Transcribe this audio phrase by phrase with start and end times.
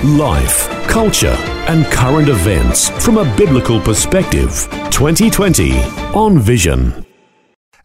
[0.00, 1.36] Life, culture,
[1.68, 4.66] and current events from a biblical perspective.
[4.90, 5.78] 2020
[6.12, 7.06] on Vision.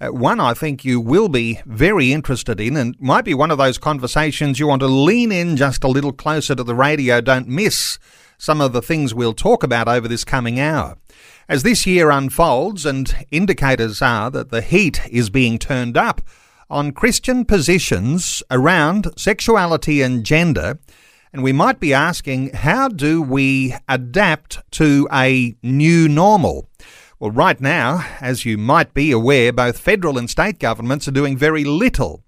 [0.01, 3.59] Uh, one I think you will be very interested in, and might be one of
[3.59, 7.21] those conversations you want to lean in just a little closer to the radio.
[7.21, 7.99] Don't miss
[8.39, 10.97] some of the things we'll talk about over this coming hour.
[11.47, 16.21] As this year unfolds, and indicators are that the heat is being turned up
[16.67, 20.79] on Christian positions around sexuality and gender,
[21.33, 26.69] and we might be asking, how do we adapt to a new normal?
[27.19, 31.37] Well, right now, as you might be aware, both federal and state governments are doing
[31.37, 32.23] very little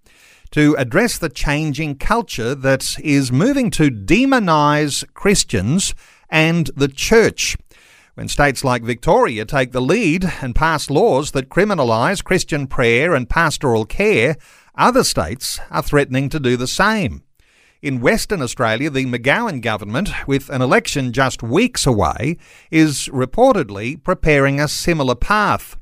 [0.51, 5.93] to address the changing culture that is moving to demonise Christians
[6.29, 7.55] and the church.
[8.15, 13.29] When states like Victoria take the lead and pass laws that criminalise Christian prayer and
[13.29, 14.35] pastoral care,
[14.75, 17.23] other states are threatening to do the same.
[17.81, 22.36] In Western Australia, the McGowan government, with an election just weeks away,
[22.69, 25.77] is reportedly preparing a similar path.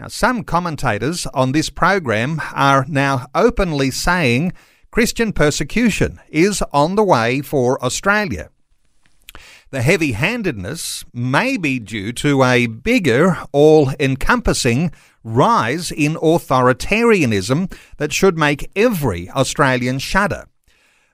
[0.00, 4.52] Now, some commentators on this program are now openly saying
[4.90, 8.50] Christian persecution is on the way for Australia.
[9.70, 14.90] The heavy handedness may be due to a bigger, all encompassing
[15.22, 20.47] rise in authoritarianism that should make every Australian shudder.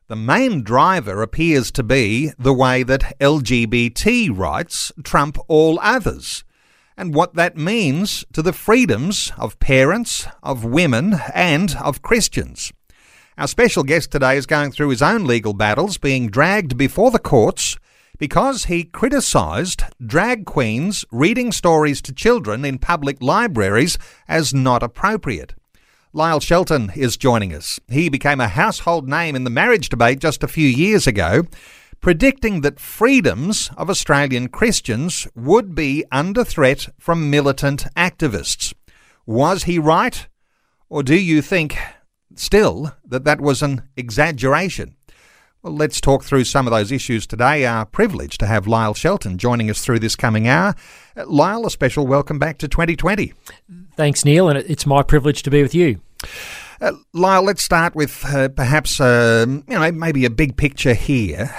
[0.07, 6.45] The main driver appears to be the way that LGBT rights trump all others,
[6.95, 12.71] and what that means to the freedoms of parents, of women, and of Christians.
[13.39, 17.19] Our special guest today is going through his own legal battles, being dragged before the
[17.19, 17.79] courts
[18.19, 23.97] because he criticised drag queens reading stories to children in public libraries
[24.29, 25.55] as not appropriate.
[26.17, 27.81] Lyle Shelton is joining us.
[27.89, 31.43] He became a household name in the marriage debate just a few years ago,
[32.01, 38.73] predicting that freedoms of Australian Christians would be under threat from militant activists.
[39.27, 40.29] Was he right?
[40.89, 41.77] Or do you think
[42.37, 44.95] still that that was an exaggeration?
[45.65, 47.65] Well, let's talk through some of those issues today.
[47.65, 50.75] Our privilege to have Lyle Shelton joining us through this coming hour.
[51.17, 53.33] Uh, Lyle, a special welcome back to 2020.
[53.97, 56.03] Thanks, Neil, and it's my privilege to be with you.
[56.83, 61.51] Uh, Lyle, let's start with uh, perhaps uh, you know maybe a big picture here.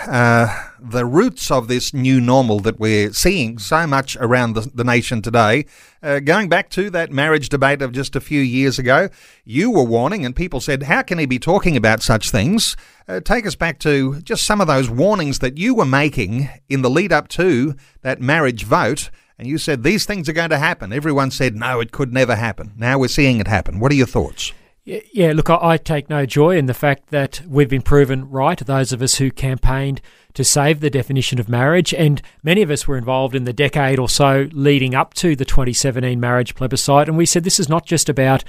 [0.87, 5.23] The roots of this new normal that we're seeing so much around the, the nation
[5.23, 5.65] today,
[6.03, 9.09] uh, going back to that marriage debate of just a few years ago,
[9.43, 13.19] you were warning, and people said, "How can he be talking about such things?" Uh,
[13.19, 16.89] take us back to just some of those warnings that you were making in the
[16.89, 19.09] lead up to that marriage vote.
[19.39, 20.93] And you said these things are going to happen.
[20.93, 22.73] Everyone said, no, it could never happen.
[22.77, 23.79] Now we're seeing it happen.
[23.79, 24.53] What are your thoughts?
[24.85, 28.93] Yeah, look, I take no joy in the fact that we've been proven right, those
[28.93, 29.99] of us who campaigned
[30.35, 33.97] to save the definition of marriage, and many of us were involved in the decade
[33.97, 37.07] or so leading up to the 2017 marriage plebiscite.
[37.07, 38.43] And we said this is not just about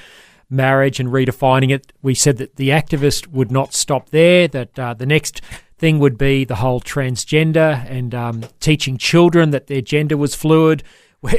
[0.50, 1.90] marriage and redefining it.
[2.02, 5.40] We said that the activist would not stop there, that uh, the next
[5.78, 10.82] thing would be the whole transgender and um, teaching children that their gender was fluid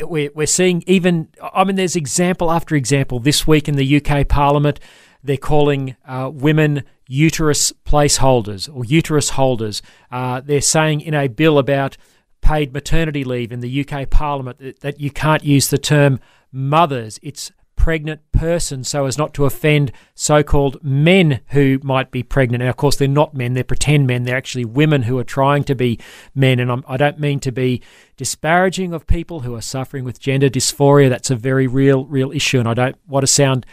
[0.04, 3.20] we're, we're, seeing even, I mean, there's example after example.
[3.20, 4.80] This week in the UK Parliament,
[5.24, 9.82] they're calling uh, women uterus placeholders or uterus holders.
[10.12, 11.98] Uh, they're saying in a bill about
[12.42, 16.20] paid maternity leave in the UK Parliament that, that you can't use the term
[16.52, 17.20] mothers.
[17.22, 17.52] It's
[17.88, 22.62] pregnant person so as not to offend so called men who might be pregnant.
[22.62, 24.24] And of course, they're not men, they're pretend men.
[24.24, 25.98] They're actually women who are trying to be
[26.36, 26.60] men.
[26.60, 27.82] And I'm, I do not mean to be
[28.18, 31.08] disparaging of people who are suffering with gender dysphoria.
[31.08, 32.60] That's a very real, real issue.
[32.60, 33.66] And I don't want to sound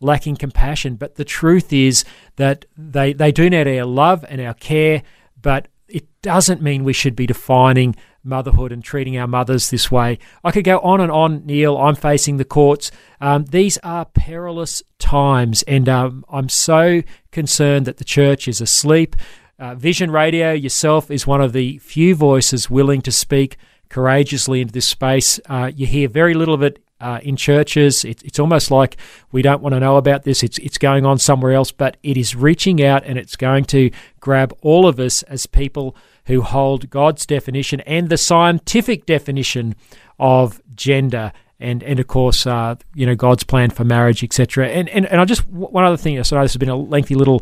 [0.00, 0.96] lacking compassion.
[0.96, 2.04] But the truth is
[2.36, 5.02] that they, they do need our love and our care,
[5.40, 10.18] but it doesn't mean we should be defining motherhood and treating our mothers this way.
[10.44, 11.76] I could go on and on, Neil.
[11.76, 12.90] I'm facing the courts.
[13.20, 19.16] Um, these are perilous times, and um, I'm so concerned that the church is asleep.
[19.58, 23.56] Uh, Vision Radio yourself is one of the few voices willing to speak
[23.88, 25.38] courageously into this space.
[25.48, 28.04] Uh, you hear very little of it uh, in churches.
[28.04, 28.96] It, it's almost like
[29.32, 30.42] we don't want to know about this.
[30.42, 33.90] It's it's going on somewhere else, but it is reaching out and it's going to
[34.20, 35.96] grab all of us as people
[36.26, 39.74] who hold God's definition and the scientific definition
[40.18, 44.68] of gender and and of course uh, you know God's plan for marriage, etc.
[44.68, 46.22] And, and and I just one other thing.
[46.24, 47.40] So this has been a lengthy little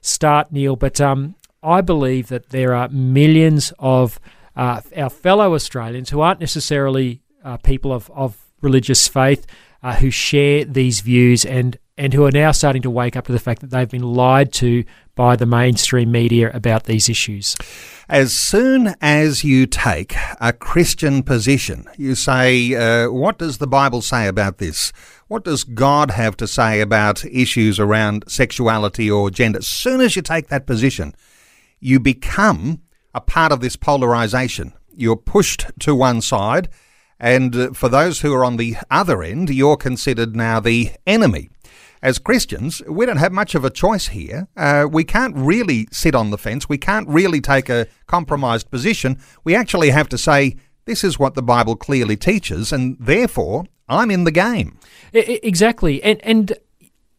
[0.00, 4.20] start, Neil, but um, I believe that there are millions of
[4.54, 9.46] uh, our fellow Australians who aren't necessarily uh, people of, of religious faith
[9.82, 13.32] uh, who share these views and and who are now starting to wake up to
[13.32, 14.84] the fact that they've been lied to
[15.16, 17.56] by the mainstream media about these issues.
[18.08, 24.02] As soon as you take a Christian position, you say, uh, What does the Bible
[24.02, 24.92] say about this?
[25.26, 29.58] What does God have to say about issues around sexuality or gender?
[29.58, 31.14] As soon as you take that position,
[31.80, 34.72] you become a part of this polarization.
[34.94, 36.68] You're pushed to one side,
[37.18, 41.50] and uh, for those who are on the other end, you're considered now the enemy
[42.02, 44.48] as Christians, we don't have much of a choice here.
[44.56, 46.68] Uh, we can't really sit on the fence.
[46.68, 49.18] We can't really take a compromised position.
[49.44, 54.10] We actually have to say, this is what the Bible clearly teaches, and therefore I'm
[54.10, 54.78] in the game.
[55.12, 56.02] Exactly.
[56.02, 56.52] And, and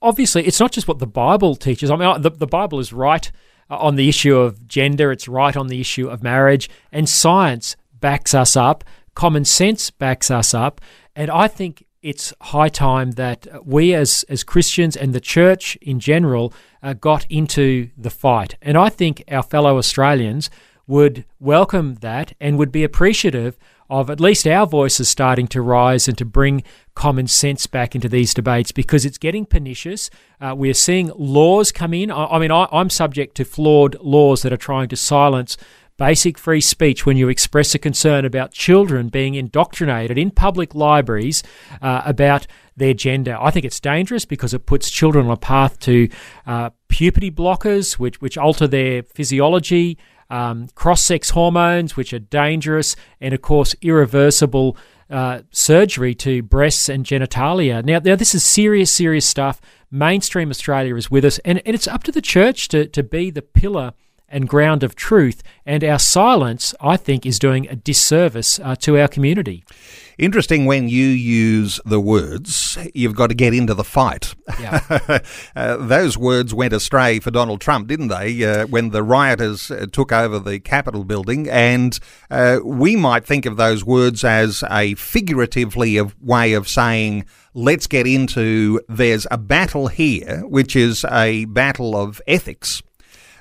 [0.02, 1.92] obviously, it's not just what the Bible teaches.
[1.92, 3.30] I mean, the, the Bible is right
[3.70, 7.76] uh, on the issue of gender, it's right on the issue of marriage, and science
[8.00, 8.84] backs us up,
[9.16, 10.80] common sense backs us up.
[11.16, 16.00] And I think it's high time that we as, as Christians and the church in
[16.00, 16.54] general
[16.84, 18.56] uh, got into the fight.
[18.62, 20.50] And I think our fellow Australians
[20.86, 23.58] would welcome that and would be appreciative
[23.90, 26.64] of at least our voices starting to rise and to bring
[26.94, 30.10] common sense back into these debates because it's getting pernicious.
[30.42, 32.12] Uh, we're seeing laws come in.
[32.12, 35.58] I, I mean, I, I'm subject to flawed laws that are trying to silence
[35.98, 41.44] basic free speech when you express a concern about children being indoctrinated in public libraries
[41.82, 43.36] uh, about their gender.
[43.40, 46.08] I think it's dangerous because it puts children on a path to
[46.46, 49.98] uh, puberty blockers, which, which alter their physiology,
[50.30, 54.78] um, cross sex hormones, which are dangerous, and of course, irreversible.
[55.10, 57.82] Uh, surgery to breasts and genitalia.
[57.82, 59.62] Now, now, this is serious, serious stuff.
[59.90, 63.32] Mainstream Australia is with us, and, and it's up to the church to, to be
[63.32, 63.94] the pillar
[64.30, 65.44] and ground of truth.
[65.66, 69.64] And our silence, I think, is doing a disservice uh, to our community.
[70.18, 74.34] Interesting when you use the words, you've got to get into the fight.
[74.60, 75.20] Yeah.
[75.56, 79.86] uh, those words went astray for Donald Trump, didn't they, uh, when the rioters uh,
[79.92, 81.48] took over the Capitol building?
[81.48, 82.00] And
[82.32, 87.86] uh, we might think of those words as a figuratively of way of saying, let's
[87.86, 92.82] get into there's a battle here, which is a battle of ethics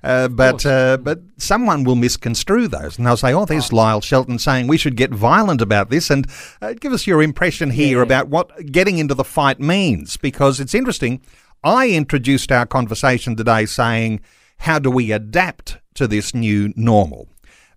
[0.06, 4.38] uh, but uh, but someone will misconstrue those, and they'll say, "Oh, there's Lyle Shelton
[4.38, 6.26] saying we should get violent about this." And
[6.62, 8.04] uh, give us your impression here yeah.
[8.04, 11.20] about what getting into the fight means, because it's interesting.
[11.64, 14.20] I introduced our conversation today saying,
[14.58, 17.28] "How do we adapt to this new normal?"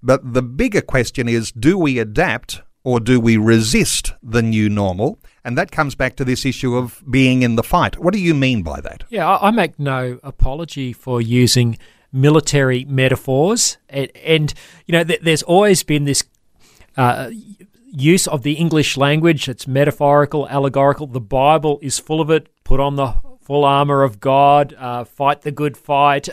[0.02, 5.20] But the bigger question is, do we adapt or do we resist the new normal?
[5.44, 8.00] And that comes back to this issue of being in the fight.
[8.00, 9.04] What do you mean by that?
[9.10, 11.78] Yeah, I make no apology for using
[12.12, 14.54] military metaphors, and, and
[14.86, 16.24] you know, th- there's always been this.
[16.98, 17.30] Uh,
[17.92, 19.50] use of the English language.
[19.50, 21.08] It's metaphorical, allegorical.
[21.08, 22.48] The Bible is full of it.
[22.64, 23.16] Put on the
[23.50, 26.30] full armor of God, uh, fight the good fight,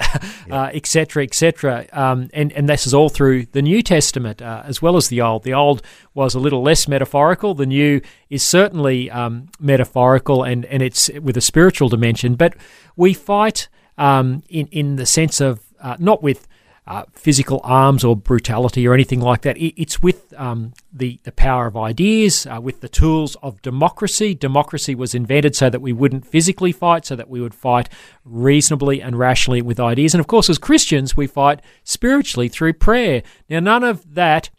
[0.50, 1.72] etc., etc.
[1.74, 4.98] Uh, et um, and and this is all through the New Testament uh, as well
[4.98, 5.42] as the Old.
[5.42, 5.80] The Old
[6.12, 7.54] was a little less metaphorical.
[7.54, 12.34] The New is certainly um, metaphorical, and and it's with a spiritual dimension.
[12.34, 12.54] But
[12.96, 16.48] we fight um, in in the sense of uh, not with
[16.88, 19.56] uh, physical arms or brutality or anything like that.
[19.58, 24.34] it's with um, the the power of ideas, uh, with the tools of democracy.
[24.34, 27.88] Democracy was invented so that we wouldn't physically fight, so that we would fight
[28.24, 30.14] reasonably and rationally with ideas.
[30.14, 33.22] And of course, as Christians, we fight spiritually through prayer.
[33.48, 34.50] Now, none of that.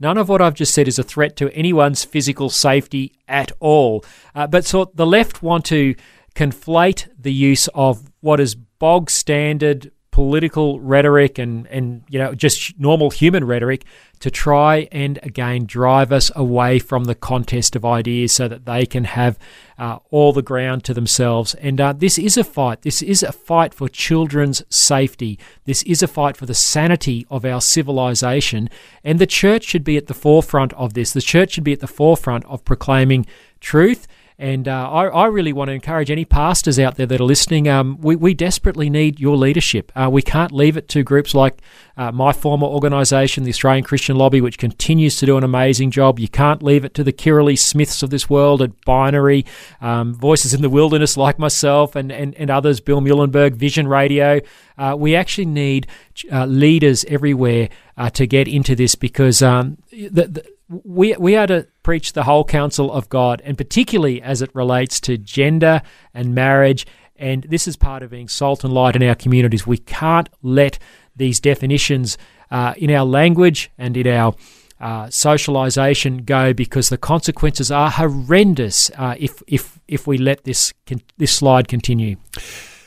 [0.00, 4.04] None of what I've just said is a threat to anyone's physical safety at all.
[4.34, 5.94] Uh, but so the left want to
[6.34, 12.78] conflate the use of what is bog standard political rhetoric and, and you know just
[12.78, 13.84] normal human rhetoric
[14.20, 18.84] to try and again drive us away from the contest of ideas so that they
[18.86, 19.38] can have
[19.78, 21.54] uh, all the ground to themselves.
[21.54, 22.82] And uh, this is a fight.
[22.82, 25.38] This is a fight for children's safety.
[25.64, 28.68] This is a fight for the sanity of our civilization.
[29.02, 31.12] And the church should be at the forefront of this.
[31.12, 33.26] The church should be at the forefront of proclaiming
[33.60, 34.06] truth
[34.42, 37.68] and uh, I, I, really want to encourage any pastors out there that are listening.
[37.68, 39.92] Um, we, we desperately need your leadership.
[39.94, 41.62] Uh, we can't leave it to groups like
[41.96, 46.18] uh, my former organisation, the Australian Christian Lobby, which continues to do an amazing job.
[46.18, 49.46] You can't leave it to the Kirralie Smiths of this world at Binary,
[49.80, 54.40] um, Voices in the Wilderness like myself and, and, and others, Bill Muehlenberg, Vision Radio.
[54.76, 55.86] Uh, we actually need
[56.32, 60.52] uh, leaders everywhere uh, to get into this because um, the, the
[60.84, 65.00] we we are to preach the whole counsel of God, and particularly as it relates
[65.02, 65.82] to gender
[66.14, 66.86] and marriage.
[67.16, 69.66] And this is part of being salt and light in our communities.
[69.66, 70.78] We can't let
[71.14, 72.18] these definitions
[72.50, 74.34] uh, in our language and in our
[74.80, 80.72] uh, socialization go because the consequences are horrendous uh, if if if we let this
[81.18, 82.16] this slide continue.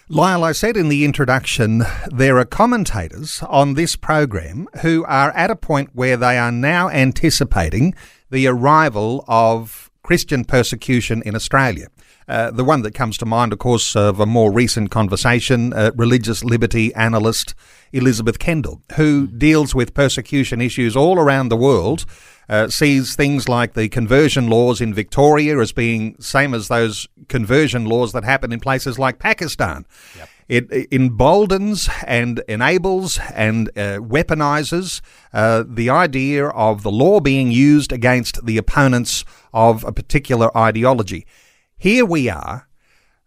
[0.08, 1.82] Lyle, I said in the introduction,
[2.12, 6.90] there are commentators on this program who are at a point where they are now
[6.90, 7.96] anticipating
[8.30, 11.88] the arrival of Christian persecution in Australia.
[12.27, 15.91] Uh, the one that comes to mind, of course, of a more recent conversation, uh,
[15.96, 17.53] religious liberty analyst
[17.94, 22.05] Elizabeth Kendall, who deals with persecution issues all around the world
[22.50, 27.86] uh, sees things like the conversion laws in Victoria as being same as those conversion
[27.86, 29.86] laws that happen in places like Pakistan.
[30.17, 30.29] Yep.
[30.48, 35.01] It emboldens and enables and uh, weaponizes
[35.34, 41.25] uh, the idea of the law being used against the opponents of a particular ideology.
[41.77, 42.67] Here we are,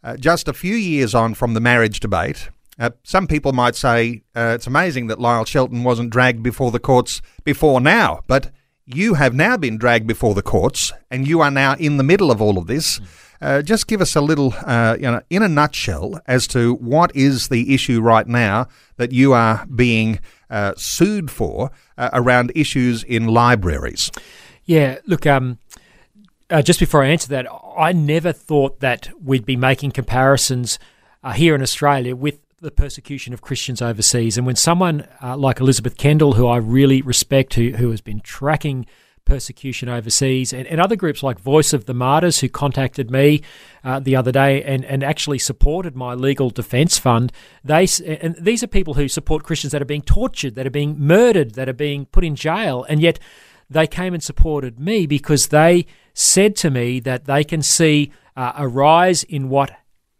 [0.02, 2.49] uh, just a few years on from the marriage debate.
[2.78, 6.78] Uh, some people might say uh, it's amazing that Lyle Shelton wasn't dragged before the
[6.78, 8.50] courts before now, but
[8.87, 12.31] you have now been dragged before the courts, and you are now in the middle
[12.31, 13.00] of all of this.
[13.40, 17.14] Uh, just give us a little, uh, you know, in a nutshell, as to what
[17.14, 23.05] is the issue right now that you are being uh, sued for uh, around issues
[23.05, 24.11] in libraries.
[24.64, 25.59] Yeah, look, um,
[26.50, 30.78] uh, just before I answer that, I never thought that we'd be making comparisons
[31.23, 34.37] uh, here in Australia with the persecution of Christians overseas.
[34.37, 38.21] And when someone uh, like Elizabeth Kendall, who I really respect, who, who has been
[38.21, 38.87] tracking
[39.25, 43.43] persecution overseas, and, and other groups like Voice of the Martyrs, who contacted me
[43.85, 47.31] uh, the other day and, and actually supported my legal defence fund,
[47.62, 50.99] they and these are people who support Christians that are being tortured, that are being
[50.99, 53.21] murdered, that are being put in jail, and yet
[53.71, 58.53] they came and supported me because they said to me that they can see uh,
[58.57, 59.71] a rise in what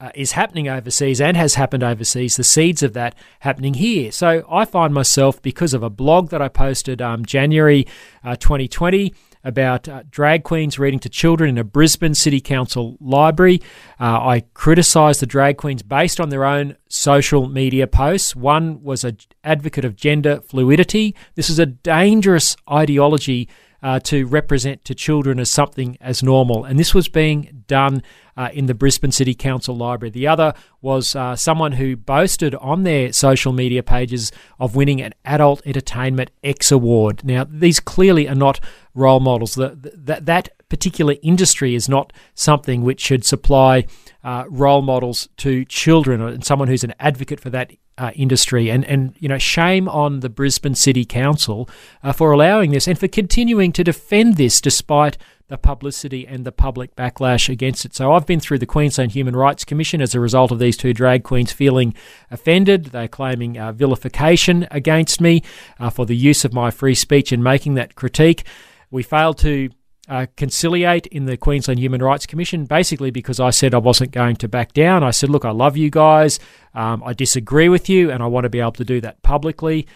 [0.01, 4.13] uh, is happening overseas and has happened overseas, the seeds of that happening here.
[4.13, 7.87] So I find myself, because of a blog that I posted um, January
[8.23, 9.13] uh, 2020
[9.45, 13.61] about uh, drag queens reading to children in a Brisbane City Council library,
[14.01, 18.35] uh, I criticised the drag queens based on their own social media posts.
[18.35, 21.15] One was an advocate of gender fluidity.
[21.35, 23.49] This is a dangerous ideology
[23.83, 26.65] uh, to represent to children as something as normal.
[26.65, 28.03] And this was being done
[28.39, 30.11] uh, in the Brisbane City Council Library.
[30.11, 34.31] The other was uh, someone who boasted on their social media pages
[34.61, 37.25] of winning an Adult Entertainment X Award.
[37.25, 38.61] Now, these clearly are not
[38.95, 39.57] role models.
[39.57, 43.87] The, the, that, that particular industry is not something which should supply
[44.23, 48.71] uh, role models to children and someone who's an advocate for that uh, industry.
[48.71, 51.69] And, and, you know, shame on the Brisbane City Council
[52.05, 55.19] uh, for allowing this and for continuing to defend this despite
[55.49, 57.95] the publicity and the public backlash against it.
[57.95, 60.93] So I've been through the Queensland Human Rights Commission as a result of these two
[60.93, 61.95] drag queens feeling
[62.31, 62.87] offended.
[62.87, 65.43] They're claiming uh, vilification against me
[65.81, 68.45] uh, for the use of my free speech in making that critique.
[68.91, 69.71] We failed to
[70.09, 74.37] uh, conciliate in the Queensland Human Rights Commission, basically because I said I wasn't going
[74.37, 75.03] to back down.
[75.03, 76.39] I said, look, I love you guys,
[76.75, 79.87] um, I disagree with you, and I want to be able to do that publicly.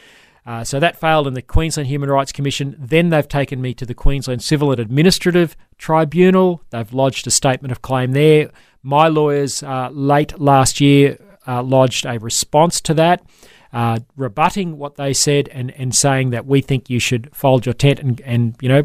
[0.45, 2.75] Uh, so that failed in the Queensland Human Rights Commission.
[2.79, 6.63] Then they've taken me to the Queensland Civil and Administrative Tribunal.
[6.71, 8.51] They've lodged a statement of claim there.
[8.83, 13.25] My lawyers uh, late last year uh, lodged a response to that.
[13.73, 17.73] Uh, rebutting what they said and, and saying that we think you should fold your
[17.73, 18.83] tent and, and you know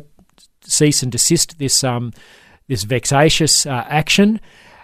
[0.61, 2.13] cease and desist this um,
[2.67, 4.39] this vexatious uh, action.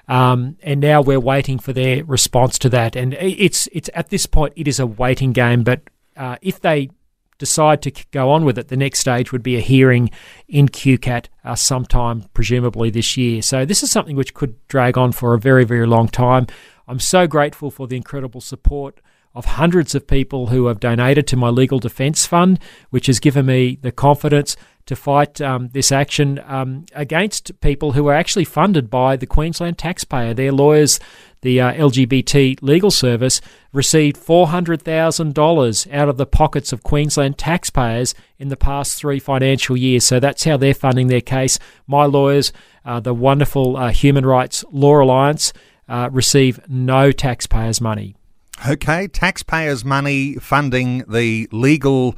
[0.10, 2.96] Um, and now we're waiting for their response to that.
[2.96, 5.64] And it's it's at this point it is a waiting game.
[5.64, 5.82] But
[6.16, 6.90] uh, if they
[7.38, 10.10] decide to go on with it, the next stage would be a hearing
[10.48, 13.42] in QCAT uh, sometime, presumably this year.
[13.42, 16.48] So this is something which could drag on for a very, very long time.
[16.88, 19.02] I'm so grateful for the incredible support
[19.36, 22.60] of hundreds of people who have donated to my legal defence fund,
[22.90, 28.08] which has given me the confidence to fight um, this action um, against people who
[28.08, 30.34] are actually funded by the Queensland taxpayer.
[30.34, 31.00] Their lawyers,
[31.42, 33.40] the uh, LGBT legal service,
[33.72, 40.06] received $400,000 out of the pockets of Queensland taxpayers in the past three financial years.
[40.06, 41.60] So that's how they're funding their case.
[41.88, 42.52] My lawyers,
[42.84, 45.54] uh, the wonderful uh, Human Rights Law Alliance,
[45.88, 48.16] uh, receive no taxpayers' money.
[48.66, 52.16] Okay, taxpayers' money funding the legal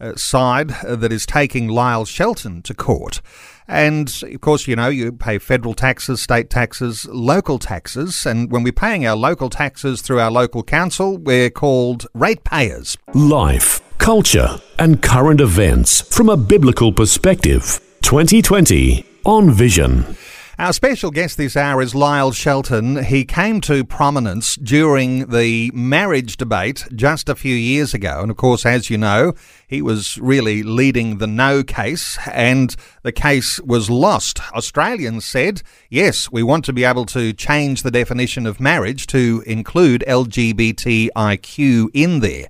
[0.00, 3.20] uh, side uh, that is taking Lyle Shelton to court.
[3.66, 8.24] And of course, you know, you pay federal taxes, state taxes, local taxes.
[8.24, 12.96] And when we're paying our local taxes through our local council, we're called ratepayers.
[13.12, 17.80] Life, culture, and current events from a biblical perspective.
[18.02, 20.16] 2020 on Vision.
[20.60, 23.04] Our special guest this hour is Lyle Shelton.
[23.04, 28.22] He came to prominence during the marriage debate just a few years ago.
[28.22, 29.34] And of course, as you know,
[29.68, 32.74] he was really leading the no case, and
[33.04, 34.40] the case was lost.
[34.52, 39.44] Australians said, yes, we want to be able to change the definition of marriage to
[39.46, 42.48] include LGBTIQ in there.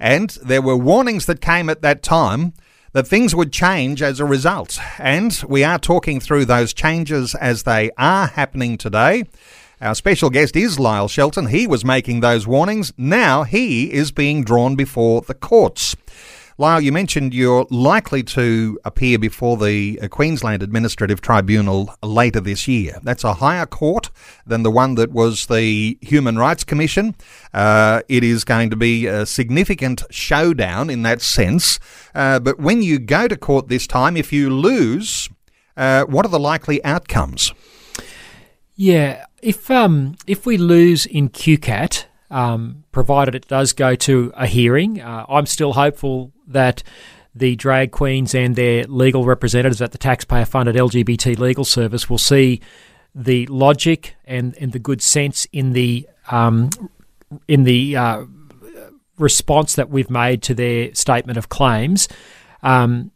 [0.00, 2.52] And there were warnings that came at that time
[2.94, 4.78] that things would change as a result.
[4.98, 9.24] And we are talking through those changes as they are happening today.
[9.80, 11.48] Our special guest is Lyle Shelton.
[11.48, 12.92] He was making those warnings.
[12.96, 15.96] Now he is being drawn before the courts.
[16.56, 22.68] Lyle, you mentioned you're likely to appear before the uh, Queensland Administrative Tribunal later this
[22.68, 23.00] year.
[23.02, 24.10] That's a higher court
[24.46, 27.16] than the one that was the Human Rights Commission.
[27.52, 31.80] Uh, it is going to be a significant showdown in that sense.
[32.14, 35.28] Uh, but when you go to court this time, if you lose,
[35.76, 37.52] uh, what are the likely outcomes?
[38.76, 44.46] Yeah, if um, if we lose in QCAT, um, provided it does go to a
[44.46, 45.00] hearing.
[45.00, 46.82] Uh, I'm still hopeful that
[47.32, 52.18] the drag queens and their legal representatives at the taxpayer funded LGBT legal service will
[52.18, 52.60] see
[53.14, 56.70] the logic and, and the good sense in the um,
[57.46, 58.24] in the uh,
[59.16, 62.08] response that we've made to their statement of claims.
[62.64, 63.12] Um,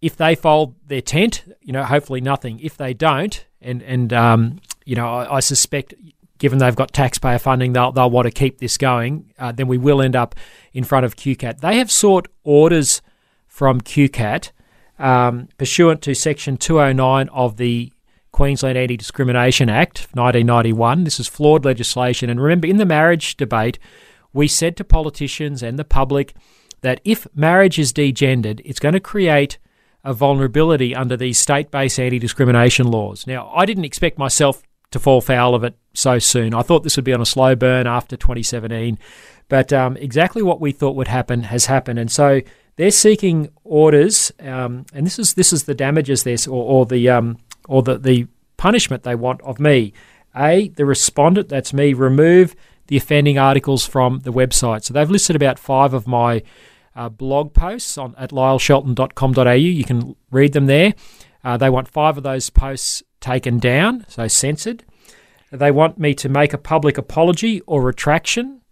[0.00, 2.58] if they fold their tent, you know, hopefully nothing.
[2.58, 5.94] If they don't, and and um, you know, I, I, suspect
[6.42, 9.78] given they've got taxpayer funding, they'll, they'll want to keep this going, uh, then we
[9.78, 10.34] will end up
[10.72, 11.60] in front of QCAT.
[11.60, 13.00] They have sought orders
[13.46, 14.50] from QCAT
[14.98, 17.92] um, pursuant to Section 209 of the
[18.32, 21.04] Queensland Anti Discrimination Act 1991.
[21.04, 22.28] This is flawed legislation.
[22.28, 23.78] And remember, in the marriage debate,
[24.32, 26.34] we said to politicians and the public
[26.80, 29.58] that if marriage is degendered, it's going to create
[30.02, 33.28] a vulnerability under these state based anti discrimination laws.
[33.28, 36.54] Now, I didn't expect myself to fall foul of it so soon.
[36.54, 38.98] I thought this would be on a slow burn after 2017,
[39.48, 42.40] but um, exactly what we thought would happen has happened, and so
[42.76, 47.08] they're seeking orders, um, and this is this is the damages this or, or the
[47.08, 48.26] um, or the the
[48.56, 49.92] punishment they want of me.
[50.34, 52.54] A, the respondent, that's me, remove
[52.86, 54.84] the offending articles from the website.
[54.84, 56.42] So they've listed about five of my
[56.96, 59.52] uh, blog posts on at lyleshelton.com.au.
[59.52, 60.94] You can read them there.
[61.44, 64.84] Uh, they want five of those posts taken down, so censored.
[65.52, 68.62] They want me to make a public apology or retraction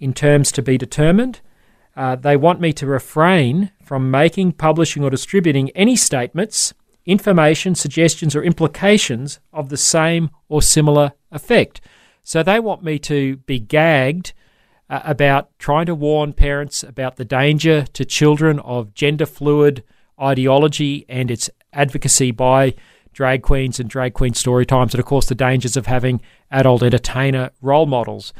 [0.00, 1.40] in terms to be determined.
[1.94, 6.72] Uh, they want me to refrain from making, publishing, or distributing any statements,
[7.04, 11.82] information, suggestions, or implications of the same or similar effect.
[12.24, 14.32] So they want me to be gagged
[14.88, 19.84] uh, about trying to warn parents about the danger to children of gender fluid
[20.18, 22.74] ideology and its advocacy by
[23.12, 26.20] drag queens and drag queen story times, and of course the dangers of having
[26.50, 28.32] adult entertainer role models.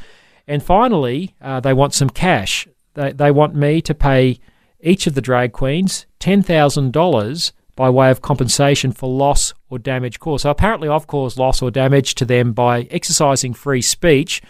[0.47, 2.67] And finally, uh, they want some cash.
[2.95, 4.39] They, they want me to pay
[4.81, 10.43] each of the drag queens $10,000 by way of compensation for loss or damage caused.
[10.43, 14.41] So apparently, I've caused loss or damage to them by exercising free speech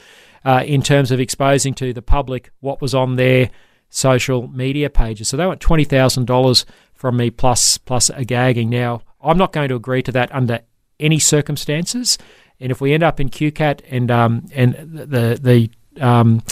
[0.43, 3.49] uh, in terms of exposing to the public what was on their
[3.89, 5.29] social media pages.
[5.29, 8.69] So they want $20,000 from me plus plus a gagging.
[8.69, 10.59] Now, I'm not going to agree to that under
[10.99, 12.17] any circumstances.
[12.59, 16.43] And if we end up in QCAT and um, and the the um,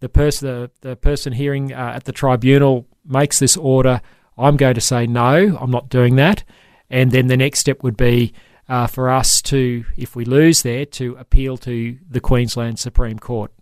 [0.00, 4.00] the person the, the person hearing uh, at the tribunal makes this order,
[4.38, 6.44] I'm going to say no, I'm not doing that.
[6.88, 8.32] And then the next step would be
[8.68, 13.52] uh, for us to, if we lose there, to appeal to the Queensland Supreme Court.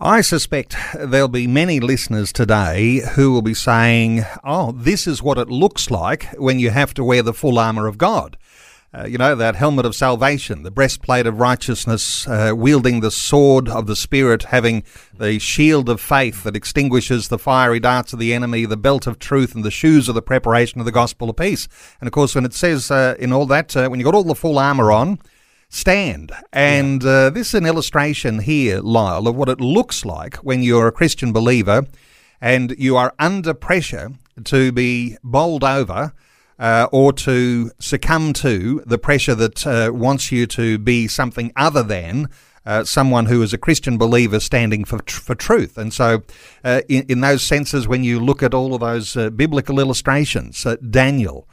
[0.00, 5.38] I suspect there'll be many listeners today who will be saying, oh, this is what
[5.38, 8.36] it looks like when you have to wear the full armour of God.
[8.92, 13.68] Uh, you know, that helmet of salvation, the breastplate of righteousness, uh, wielding the sword
[13.68, 14.82] of the Spirit, having
[15.16, 19.20] the shield of faith that extinguishes the fiery darts of the enemy, the belt of
[19.20, 21.68] truth, and the shoes of the preparation of the gospel of peace.
[22.00, 24.24] And of course, when it says uh, in all that, uh, when you've got all
[24.24, 25.20] the full armour on,
[25.74, 26.32] stand.
[26.52, 27.10] And yeah.
[27.10, 30.92] uh, this is an illustration here, Lyle, of what it looks like when you're a
[30.92, 31.86] Christian believer
[32.40, 34.12] and you are under pressure
[34.44, 36.12] to be bowled over.
[36.56, 41.82] Uh, or to succumb to the pressure that uh, wants you to be something other
[41.82, 42.28] than
[42.64, 45.76] uh, someone who is a Christian believer standing for tr- for truth.
[45.76, 46.22] And so,
[46.62, 50.64] uh, in, in, those senses, when you look at all of those uh, biblical illustrations,
[50.64, 51.48] uh, Daniel,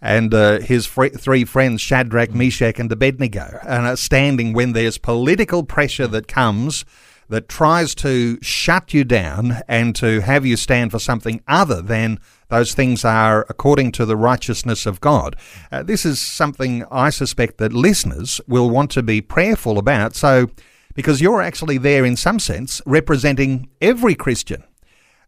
[0.00, 4.98] and uh, his fr- three friends, Shadrach, Meshach, and Abednego, and are standing when there's
[4.98, 6.84] political pressure that comes.
[7.28, 12.20] that tries to shut you down and to have you stand for something other than
[12.48, 15.34] those things are according to the righteousness of God.
[15.72, 20.14] Uh, this is something I suspect that listeners will want to be prayerful about.
[20.14, 20.46] So,
[20.94, 24.62] because you're actually there in some sense representing every Christian.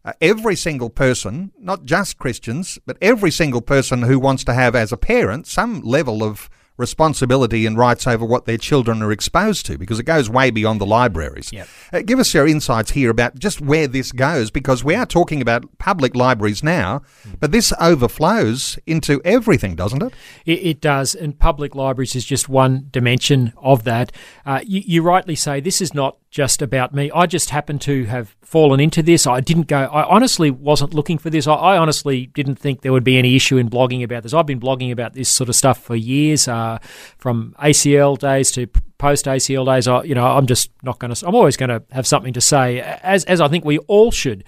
[0.05, 4.75] Uh, every single person, not just Christians, but every single person who wants to have
[4.75, 9.65] as a parent some level of responsibility and rights over what their children are exposed
[9.65, 11.51] to because it goes way beyond the libraries.
[11.51, 11.67] Yep.
[11.91, 15.41] Uh, give us your insights here about just where this goes because we are talking
[15.41, 17.01] about public libraries now,
[17.41, 20.13] but this overflows into everything, doesn't it?
[20.45, 24.13] It, it does, and public libraries is just one dimension of that.
[24.45, 27.09] Uh, you, you rightly say this is not just about me.
[27.11, 29.25] I just happened to have fallen into this.
[29.25, 31.47] I didn't go, I honestly wasn't looking for this.
[31.47, 34.33] I, I honestly didn't think there would be any issue in blogging about this.
[34.33, 36.77] I've been blogging about this sort of stuff for years, uh,
[37.17, 38.67] from ACL days to
[38.99, 39.87] post ACL days.
[39.87, 42.41] I, you know, I'm just not going to, I'm always going to have something to
[42.41, 44.43] say, as, as I think we all should.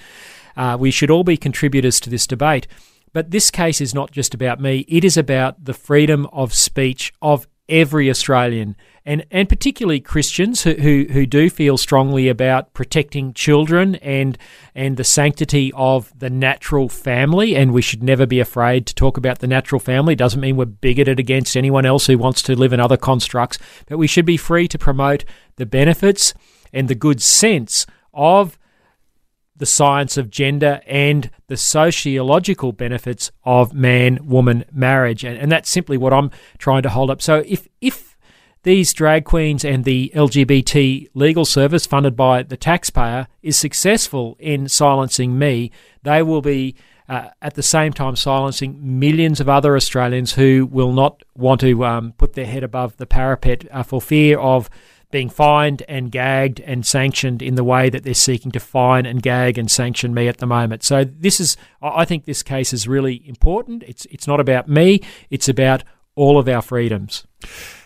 [0.55, 2.67] Uh, we should all be contributors to this debate.
[3.13, 7.11] But this case is not just about me, it is about the freedom of speech
[7.21, 13.34] of every Australian and and particularly Christians who, who, who do feel strongly about protecting
[13.34, 14.38] children and
[14.76, 19.17] and the sanctity of the natural family, and we should never be afraid to talk
[19.17, 20.15] about the natural family.
[20.15, 23.97] Doesn't mean we're bigoted against anyone else who wants to live in other constructs, but
[23.97, 26.34] we should be free to promote the benefits
[26.71, 28.58] and the good sense of
[29.62, 35.24] the science of gender and the sociological benefits of man woman marriage.
[35.24, 37.21] And, and that's simply what I'm trying to hold up.
[37.21, 38.17] So if, if
[38.63, 44.67] these drag queens and the LGBT legal service funded by the taxpayer is successful in
[44.67, 45.69] silencing me,
[46.02, 46.76] they will be
[47.08, 51.86] uh, at the same time silencing millions of other Australians who will not want to
[51.86, 54.71] um, put their head above the parapet uh, for fear of
[55.12, 59.21] being fined and gagged and sanctioned in the way that they're seeking to fine and
[59.21, 60.84] gag and sanction me at the moment.
[60.84, 63.84] So this is, I think, this case is really important.
[63.84, 65.02] It's it's not about me.
[65.30, 65.84] It's about
[66.15, 67.26] all of our freedoms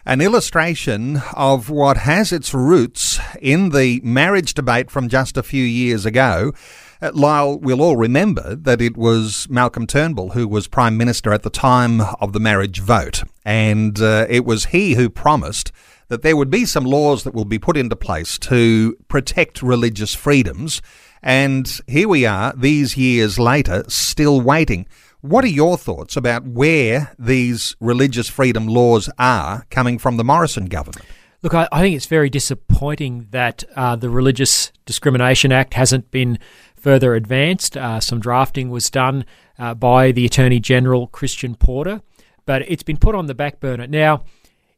[0.06, 5.64] an illustration of what has its roots in the marriage debate from just a few
[5.64, 6.54] years ago.
[7.02, 11.44] Uh, Lyle, we'll all remember that it was Malcolm Turnbull who was Prime Minister at
[11.44, 13.24] the time of the marriage vote.
[13.44, 15.72] And uh, it was he who promised
[16.08, 20.14] that there would be some laws that will be put into place to protect religious
[20.14, 20.82] freedoms.
[21.24, 24.88] And here we are, these years later, still waiting.
[25.22, 30.66] What are your thoughts about where these religious freedom laws are coming from the Morrison
[30.66, 31.06] government?
[31.42, 36.38] Look, I, I think it's very disappointing that uh, the Religious Discrimination Act hasn't been
[36.76, 37.76] further advanced.
[37.76, 39.26] Uh, some drafting was done
[39.58, 42.02] uh, by the Attorney General, Christian Porter,
[42.46, 43.88] but it's been put on the back burner.
[43.88, 44.26] Now,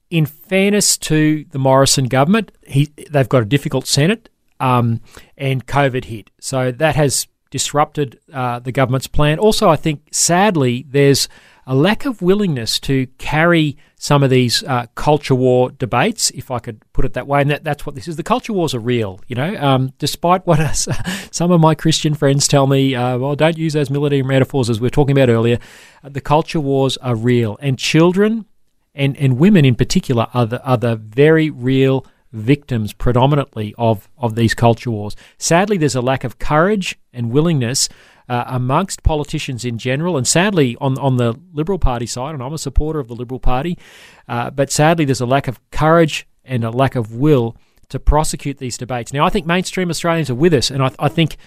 [0.09, 5.01] in fairness to the Morrison government, he, they've got a difficult Senate um,
[5.37, 6.29] and COVID hit.
[6.39, 9.39] So that has disrupted uh, the government's plan.
[9.39, 11.29] Also, I think sadly, there's
[11.65, 16.59] a lack of willingness to carry some of these uh, culture war debates, if I
[16.59, 17.41] could put it that way.
[17.41, 18.15] And that, that's what this is.
[18.15, 20.59] The culture wars are real, you know, um, despite what
[21.31, 24.79] some of my Christian friends tell me, uh, well, don't use those military metaphors as
[24.79, 25.59] we were talking about earlier.
[26.03, 27.57] Uh, the culture wars are real.
[27.61, 28.45] And children
[28.97, 34.35] and, and women in particular are the, are the very real victims predominantly of, of
[34.35, 35.15] these culture wars.
[35.37, 37.87] Sadly, there's a lack of courage and willingness
[38.29, 42.53] uh, amongst politicians in general, and sadly on on the Liberal Party side, and I'm
[42.53, 43.77] a supporter of the Liberal Party,
[44.27, 47.55] uh, but sadly there's a lack of courage and a lack of will
[47.89, 49.13] to prosecute these debates.
[49.13, 51.37] Now, I think mainstream Australians are with us, and I, I think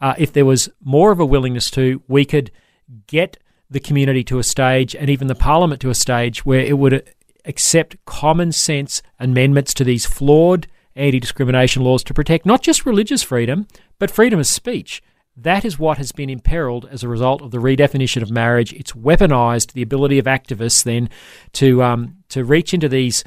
[0.00, 2.50] uh, if there was more of a willingness to, we could
[3.06, 3.36] get
[3.70, 7.08] the community to a stage and even the parliament to a stage where it would
[7.44, 13.22] accept common sense amendments to these flawed anti discrimination laws to protect not just religious
[13.22, 13.66] freedom,
[13.98, 15.02] but freedom of speech.
[15.36, 18.72] That is what has been imperiled as a result of the redefinition of marriage.
[18.72, 21.08] It's weaponized the ability of activists then
[21.52, 23.24] to um, to reach into these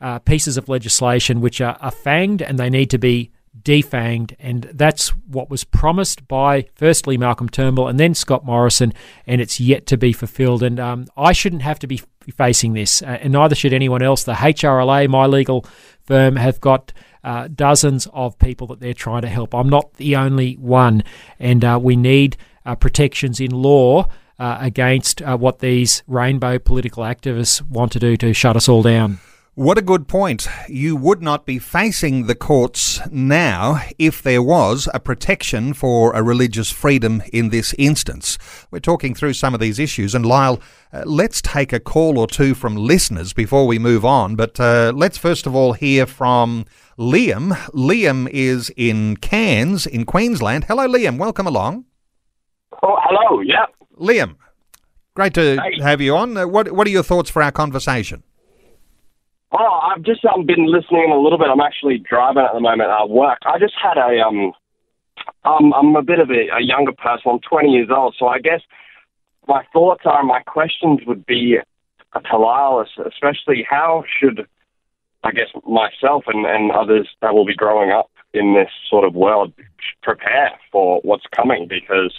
[0.00, 4.34] uh, pieces of legislation which are, are fanged and they need to be defanged.
[4.38, 8.92] And that's what was promised by firstly Malcolm Turnbull and then Scott Morrison,
[9.26, 10.62] and it's yet to be fulfilled.
[10.62, 12.02] And um, I shouldn't have to be
[12.36, 14.24] facing this, uh, and neither should anyone else.
[14.24, 15.64] The HRLA, my legal
[16.02, 16.92] firm, have got
[17.24, 19.54] uh, dozens of people that they're trying to help.
[19.54, 21.02] I'm not the only one,
[21.38, 24.08] and uh, we need uh, protections in law.
[24.40, 28.82] Uh, against uh, what these rainbow political activists want to do to shut us all
[28.82, 29.18] down.
[29.58, 30.46] What a good point.
[30.68, 36.22] You would not be facing the courts now if there was a protection for a
[36.22, 38.38] religious freedom in this instance.
[38.70, 40.60] We're talking through some of these issues, and Lyle,
[40.92, 44.36] uh, let's take a call or two from listeners before we move on.
[44.36, 46.64] But uh, let's first of all hear from
[46.96, 47.50] Liam.
[47.74, 50.66] Liam is in Cairns, in Queensland.
[50.66, 51.18] Hello, Liam.
[51.18, 51.84] Welcome along.
[52.84, 53.40] Oh, hello.
[53.40, 53.66] Yeah.
[53.98, 54.36] Liam,
[55.16, 55.82] great to Hey.
[55.82, 56.36] have you on.
[56.36, 58.22] Uh, what, what are your thoughts for our conversation?
[59.52, 61.48] Oh, I've just um, been listening a little bit.
[61.48, 63.38] I'm actually driving at the moment at work.
[63.46, 64.52] I just had a um,
[65.44, 67.30] um I'm a bit of a, a younger person.
[67.32, 68.60] I'm 20 years old, so I guess
[69.46, 71.56] my thoughts are, my questions would be
[72.14, 74.46] to Lyle, especially how should
[75.24, 79.14] I guess myself and, and others that will be growing up in this sort of
[79.14, 79.52] world
[80.02, 82.14] prepare for what's coming because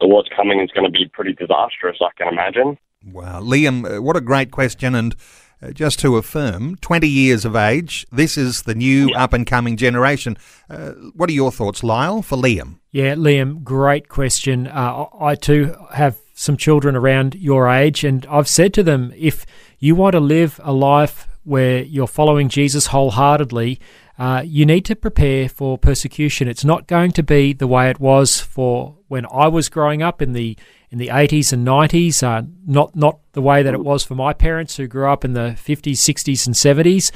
[0.00, 1.98] what's coming is going to be pretty disastrous.
[2.00, 2.78] I can imagine.
[3.04, 4.94] Wow, Liam, uh, what a great question.
[4.94, 5.14] And
[5.62, 9.76] uh, just to affirm, 20 years of age, this is the new up and coming
[9.76, 10.36] generation.
[10.68, 12.78] Uh, what are your thoughts, Lyle, for Liam?
[12.90, 14.66] Yeah, Liam, great question.
[14.66, 19.12] Uh, I I too have some children around your age, and I've said to them
[19.16, 19.46] if
[19.78, 23.80] you want to live a life where you're following Jesus wholeheartedly,
[24.20, 26.46] uh, you need to prepare for persecution.
[26.46, 30.20] It's not going to be the way it was for when I was growing up
[30.20, 30.58] in the
[30.90, 32.22] in the 80s and 90s.
[32.22, 35.32] Uh, not not the way that it was for my parents who grew up in
[35.32, 37.10] the 50s, 60s, and 70s,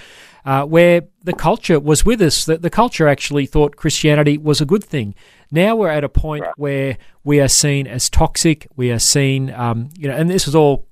[0.46, 2.46] uh, where the culture was with us.
[2.46, 5.14] The, the culture actually thought Christianity was a good thing.
[5.50, 8.66] Now we're at a point where we are seen as toxic.
[8.76, 10.86] We are seen, um, you know, and this is all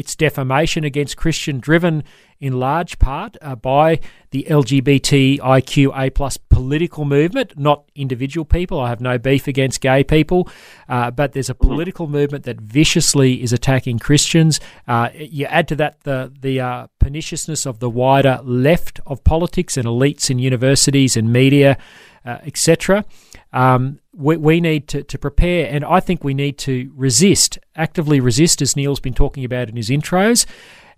[0.00, 2.04] it's defamation against Christian, driven
[2.40, 8.80] in large part uh, by the LGBTIQA plus political movement, not individual people.
[8.80, 10.48] I have no beef against gay people,
[10.88, 14.58] uh, but there's a political movement that viciously is attacking Christians.
[14.88, 19.76] Uh, you add to that the the uh, perniciousness of the wider left of politics
[19.76, 21.76] and elites in universities and media,
[22.24, 23.04] uh, etc.
[23.52, 28.20] Um, we, we need to, to prepare, and I think we need to resist, actively
[28.20, 30.46] resist, as Neil's been talking about in his intros.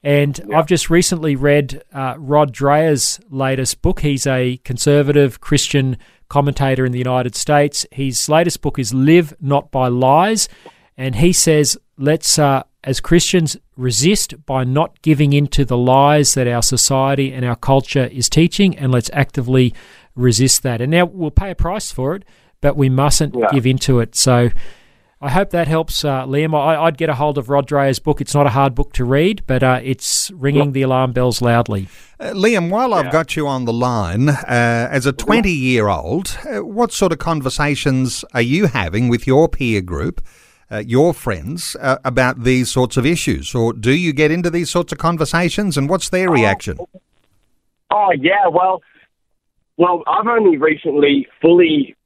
[0.02, 4.00] And I've just recently read uh, Rod Dreher's latest book.
[4.00, 5.96] He's a conservative Christian
[6.28, 7.86] commentator in the United States.
[7.92, 10.48] His latest book is Live Not by Lies.
[10.96, 16.34] And he says, let's, uh, as Christians, resist by not giving in to the lies
[16.34, 19.72] that our society and our culture is teaching, and let's actively
[20.14, 20.80] resist that.
[20.80, 22.24] And now we'll pay a price for it,
[22.60, 23.48] but we mustn't Yeah.
[23.52, 24.14] give into it.
[24.14, 24.50] So
[25.20, 26.52] I hope that helps, uh, Liam.
[26.52, 28.20] I, I'd get a hold of Rod Dreher's book.
[28.20, 31.86] It's not a hard book to read, but uh, it's ringing the alarm bells loudly.
[32.18, 36.36] Uh, Liam, while I've got you on the line, uh, as a 20 year old,
[36.44, 40.20] uh, what sort of conversations are you having with your peer group,
[40.72, 43.54] uh, your friends, uh, about these sorts of issues?
[43.54, 46.78] Or do you get into these sorts of conversations and what's their reaction?
[47.92, 48.82] Oh yeah, well,
[49.82, 51.96] well, I've only recently fully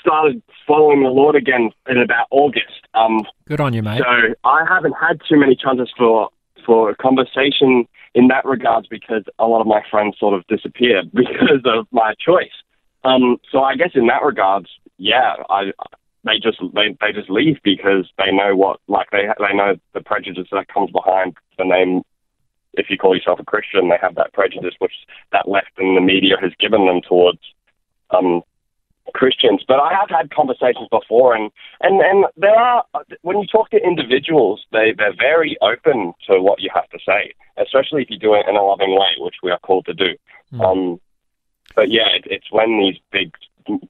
[0.00, 2.86] started following the Lord again in about August.
[2.94, 3.98] Um, Good on you, mate.
[3.98, 6.28] so I haven't had too many chances for
[6.64, 11.10] for a conversation in that regards because a lot of my friends sort of disappeared
[11.14, 12.54] because of my choice.
[13.02, 15.72] Um, so I guess in that regards, yeah, I
[16.24, 20.00] they just they, they just leave because they know what like they they know the
[20.00, 22.02] prejudice that comes behind the name.
[22.76, 24.92] If you call yourself a Christian, they have that prejudice which
[25.32, 27.40] that left and the media has given them towards
[28.10, 28.42] um,
[29.14, 29.62] Christians.
[29.66, 32.84] But I have had conversations before, and and and there are
[33.22, 37.32] when you talk to individuals, they they're very open to what you have to say,
[37.58, 40.16] especially if you do it in a loving way, which we are called to do.
[40.64, 41.00] Um,
[41.76, 43.34] but yeah, it, it's when these big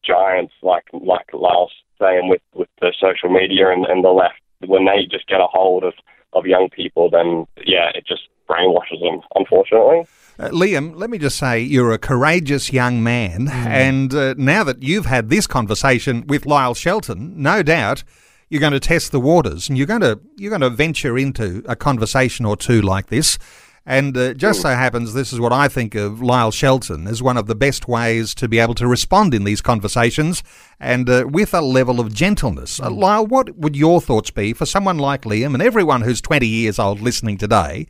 [0.03, 4.85] giants like like Lyle's saying with with the social media and, and the left, when
[4.85, 5.95] they just get a hold of
[6.35, 9.21] of young people, then yeah, it just brainwashes them.
[9.35, 10.07] Unfortunately.
[10.37, 14.83] Uh, Liam, let me just say you're a courageous young man, and uh, now that
[14.83, 18.03] you've had this conversation with Lyle Shelton, no doubt
[18.49, 21.63] you're going to test the waters, and you're going to you're going to venture into
[21.69, 23.39] a conversation or two like this.
[23.87, 27.37] And uh, just so happens, this is what I think of Lyle Shelton as one
[27.37, 30.43] of the best ways to be able to respond in these conversations,
[30.81, 32.81] and uh, with a level of gentleness.
[32.81, 36.47] Uh, Lyle, what would your thoughts be for someone like Liam and everyone who's 20
[36.47, 37.87] years old listening today?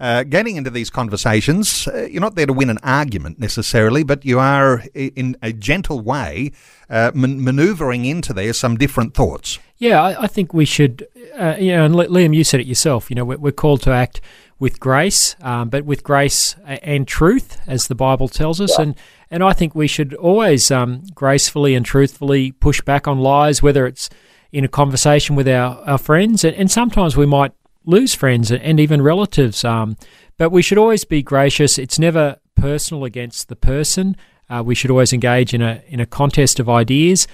[0.00, 4.24] Uh, getting into these conversations, uh, you're not there to win an argument necessarily, but
[4.24, 6.50] you are, in a gentle way,
[6.88, 9.58] uh, man- manoeuvring into there some different thoughts.
[9.76, 11.06] Yeah, I, I think we should,
[11.38, 13.82] uh, you know, and Li- Liam, you said it yourself, you know, we're, we're called
[13.82, 14.22] to act
[14.58, 18.78] with grace, um, but with grace and truth, as the Bible tells us.
[18.78, 18.94] And,
[19.30, 23.86] and I think we should always um, gracefully and truthfully push back on lies, whether
[23.86, 24.08] it's
[24.52, 27.52] in a conversation with our, our friends, and, and sometimes we might
[27.84, 29.96] lose friends and even relatives um,
[30.40, 31.76] but we should always be gracious.
[31.76, 34.16] It's never personal against the person.
[34.48, 37.28] Uh, we should always engage in a in a contest of ideas,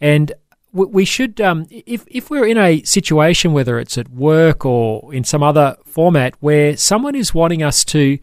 [0.00, 0.32] and
[0.72, 5.24] we should, um, if if we're in a situation, whether it's at work or in
[5.24, 8.20] some other format, where someone is wanting us to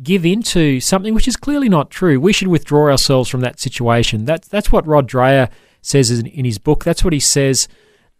[0.00, 4.24] give into something which is clearly not true, we should withdraw ourselves from that situation.
[4.24, 5.50] That's that's what Rod Dreher
[5.82, 6.84] says in, in his book.
[6.84, 7.66] That's what he says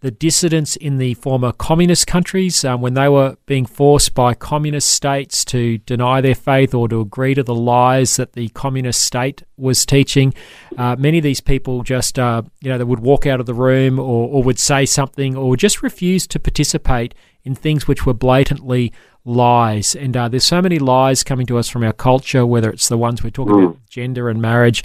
[0.00, 4.88] the dissidents in the former communist countries um, when they were being forced by communist
[4.88, 9.42] states to deny their faith or to agree to the lies that the communist state
[9.58, 10.32] was teaching.
[10.78, 13.54] Uh, many of these people just, uh, you know, they would walk out of the
[13.54, 18.14] room or, or would say something or just refuse to participate in things which were
[18.14, 18.92] blatantly
[19.26, 19.94] lies.
[19.94, 22.98] And uh, there's so many lies coming to us from our culture, whether it's the
[22.98, 23.64] ones we're talking mm.
[23.64, 24.82] about, gender and marriage.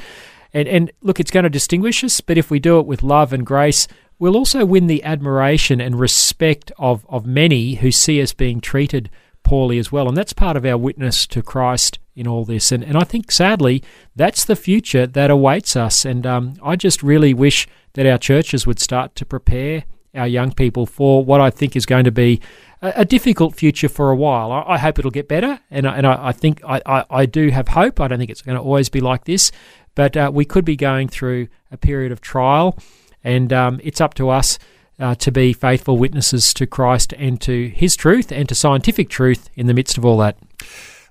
[0.53, 3.33] And, and look, it's going to distinguish us, but if we do it with love
[3.33, 8.33] and grace, we'll also win the admiration and respect of, of many who see us
[8.33, 9.09] being treated
[9.43, 10.07] poorly as well.
[10.07, 12.71] And that's part of our witness to Christ in all this.
[12.71, 13.83] And, and I think, sadly,
[14.15, 16.05] that's the future that awaits us.
[16.05, 20.53] And um, I just really wish that our churches would start to prepare our young
[20.53, 22.41] people for what I think is going to be
[22.81, 24.51] a, a difficult future for a while.
[24.51, 25.59] I, I, hope it'll get better.
[25.69, 27.99] And I, and I, I think I, I, I, do have hope.
[27.99, 29.51] I don't think it's going to always be like this.
[29.93, 32.77] But uh, we could be going through a period of trial.
[33.25, 34.57] And um, it's up to us
[34.99, 39.49] uh, to be faithful witnesses to Christ and to His truth and to scientific truth
[39.55, 40.37] in the midst of all that.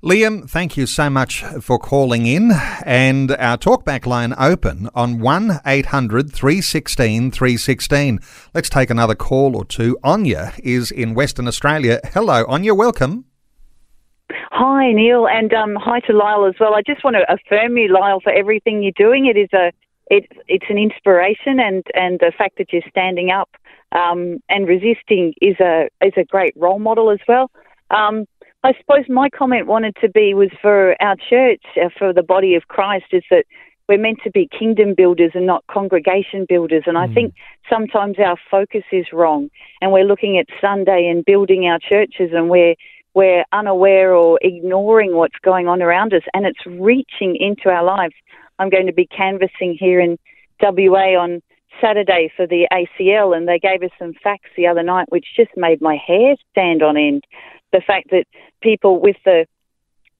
[0.02, 2.52] Liam, thank you so much for calling in.
[2.84, 8.20] And our talkback line open on 1 800 316 316.
[8.52, 9.98] Let's take another call or two.
[10.04, 12.00] Anya is in Western Australia.
[12.12, 13.24] Hello, Anya, welcome.
[14.50, 16.74] Hi, Neil, and um, hi to Lyle as well.
[16.74, 19.26] I just want to affirm you, Lyle, for everything you're doing.
[19.26, 19.72] It is a
[20.08, 23.50] it, it's an inspiration, and, and the fact that you're standing up
[23.92, 27.50] um, and resisting is a is a great role model as well.
[27.90, 28.26] Um,
[28.62, 32.54] I suppose my comment wanted to be was for our church, uh, for the body
[32.54, 33.44] of Christ, is that
[33.88, 36.84] we're meant to be kingdom builders and not congregation builders.
[36.86, 37.14] And I mm.
[37.14, 37.34] think
[37.68, 42.48] sometimes our focus is wrong, and we're looking at Sunday and building our churches, and
[42.48, 42.74] we're
[43.14, 48.14] we're unaware or ignoring what's going on around us, and it's reaching into our lives.
[48.58, 50.18] I'm going to be canvassing here in
[50.60, 51.42] WA on
[51.80, 55.50] Saturday for the ACL, and they gave us some facts the other night, which just
[55.56, 57.24] made my hair stand on end.
[57.72, 58.26] The fact that
[58.62, 59.46] people with the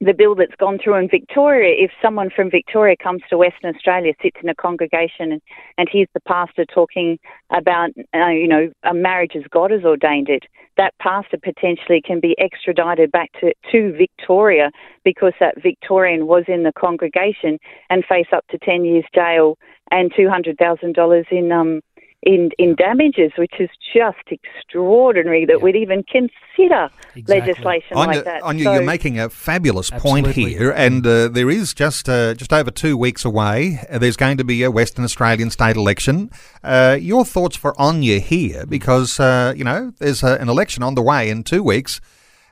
[0.00, 4.12] the bill that's gone through in Victoria, if someone from Victoria comes to Western Australia,
[4.22, 5.42] sits in a congregation, and,
[5.78, 7.18] and hears the pastor talking
[7.50, 10.44] about, uh, you know, a marriage as God has ordained it,
[10.76, 14.70] that pastor potentially can be extradited back to, to Victoria
[15.04, 17.58] because that Victorian was in the congregation
[17.90, 19.56] and face up to 10 years jail
[19.90, 21.80] and $200,000 in um,
[22.24, 25.62] in, in damages, which is just extraordinary that yeah.
[25.62, 27.22] we'd even consider exactly.
[27.40, 28.42] legislation Anya, like that.
[28.42, 32.52] Anya, so, you're making a fabulous point here, and uh, there is just uh, just
[32.52, 33.80] over two weeks away.
[33.90, 36.30] Uh, there's going to be a Western Australian state election.
[36.62, 40.94] Uh, your thoughts for Anya here, because uh, you know there's a, an election on
[40.94, 42.00] the way in two weeks,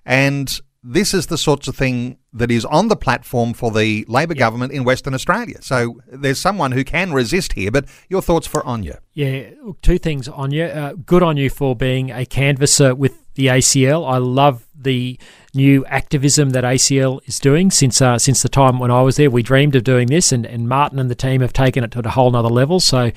[0.04, 4.34] and this is the sorts of thing that is on the platform for the Labor
[4.34, 5.58] government in Western Australia.
[5.60, 7.70] So there's someone who can resist here.
[7.70, 9.00] But your thoughts for Anya?
[9.12, 10.66] Yeah, two things, Anya.
[10.66, 14.10] Uh, good on you for being a canvasser with the ACL.
[14.10, 15.18] I love the
[15.54, 19.30] new activism that ACL is doing since uh, since the time when I was there.
[19.30, 22.00] We dreamed of doing this, and, and Martin and the team have taken it to
[22.00, 22.80] a whole nother level.
[22.80, 23.12] So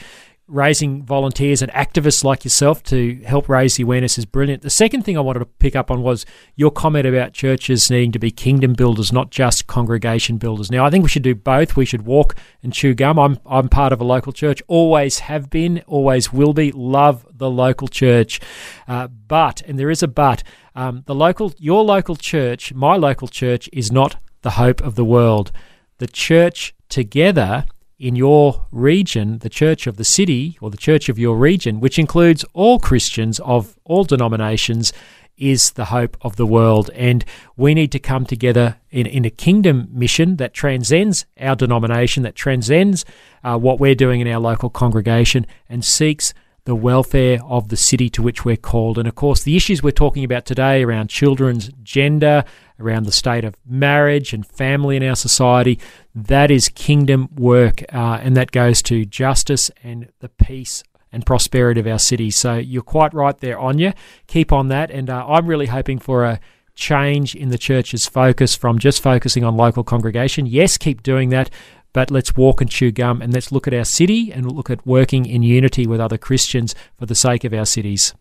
[0.48, 4.62] raising volunteers and activists like yourself to help raise the awareness is brilliant.
[4.62, 8.12] The second thing I wanted to pick up on was your comment about churches needing
[8.12, 10.70] to be kingdom builders, not just congregation builders.
[10.70, 11.76] Now, I think we should do both.
[11.76, 13.18] We should walk and chew gum.
[13.18, 16.72] I'm, I'm part of a local church, always have been, always will be.
[16.72, 18.40] Love the local church.
[18.88, 20.44] Uh, but, and there is a but,
[20.76, 25.06] um, the local, your local church, my local church, is not the hope of the
[25.06, 25.52] world.
[25.98, 27.66] The church together
[27.98, 31.98] in your region, the church of the city or the church of your region, which
[31.98, 34.92] includes all Christians of all denominations,
[35.38, 36.90] is the hope of the world.
[36.94, 37.26] And
[37.58, 42.36] we need to come together in, in a kingdom mission that transcends our denomination, that
[42.36, 43.06] transcends
[43.44, 46.34] uh, what we're doing in our local congregation, and seeks
[46.66, 48.98] the welfare of the city to which we're called.
[48.98, 52.44] And of course, the issues we're talking about today around children's gender,
[52.80, 55.80] around the state of marriage and family in our society,
[56.14, 61.80] that is kingdom work, uh, and that goes to justice and the peace and prosperity
[61.80, 62.30] of our city.
[62.30, 63.94] So you're quite right there, Anya.
[64.28, 66.40] Keep on that, and uh, I'm really hoping for a
[66.76, 70.46] change in the church's focus from just focusing on local congregation.
[70.46, 71.50] Yes, keep doing that,
[71.96, 74.86] but let's walk and chew gum and let's look at our city and look at
[74.86, 78.14] working in unity with other Christians for the sake of our cities.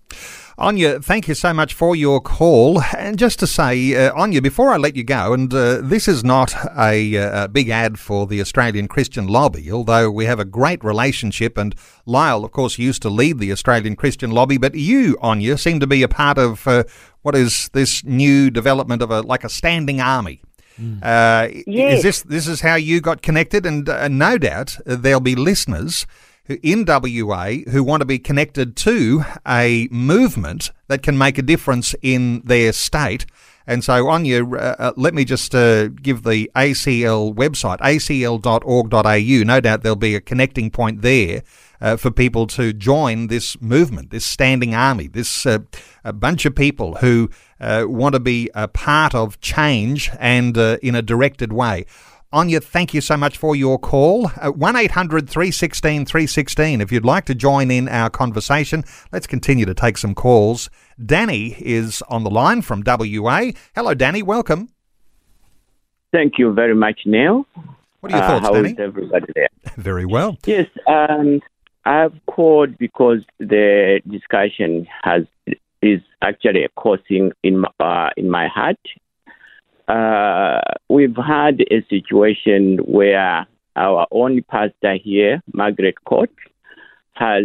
[0.57, 2.81] Anya, thank you so much for your call.
[2.97, 6.23] And just to say, uh, Anya, before I let you go, and uh, this is
[6.23, 10.45] not a, uh, a, big ad for the Australian Christian Lobby, although we have a
[10.45, 11.75] great relationship, and
[12.07, 15.89] Lyle, of course, used to lead the Australian Christian Lobby, but you, Anya, seem to
[15.89, 16.85] be a part of uh,
[17.23, 20.43] what is this new development of a like a standing army.
[20.81, 20.99] Mm.
[21.03, 21.99] Uh, yes.
[21.99, 23.67] Is this this is how you got connected?
[23.67, 26.07] And uh, no doubt uh, there'll be listeners
[26.63, 31.95] in WA who want to be connected to a movement that can make a difference
[32.03, 33.25] in their state.
[33.67, 39.45] And so, Anya, uh, uh, let me just uh, give the ACL website, acl.org.au.
[39.45, 41.43] No doubt there'll be a connecting point there
[41.85, 45.59] uh, for people to join this movement, this standing army, this uh,
[46.03, 47.29] a bunch of people who
[47.61, 51.85] uh, want to be a part of change and in a directed way.
[52.33, 54.31] Anya, thank you so much for your call.
[54.41, 56.81] Uh, 1 800 316 316.
[56.81, 58.83] If you'd like to join in our conversation,
[59.13, 60.71] let's continue to take some calls.
[61.05, 63.53] Danny is on the line from WA.
[63.75, 64.23] Hello, Danny.
[64.23, 64.71] Welcome.
[66.13, 67.47] Thank you very much, Neil.
[68.01, 68.71] What are your thoughts, uh, how Danny?
[68.71, 69.49] Is everybody there?
[69.77, 70.37] Very well.
[70.45, 71.41] Yes, um,
[71.85, 75.25] I've called because the discussion has
[75.83, 78.79] is actually causing in uh, in my heart.
[79.87, 86.31] Uh, we've had a situation where our own pastor here, Margaret Court,
[87.15, 87.45] has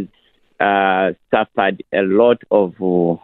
[0.59, 3.15] uh, suffered a lot of uh,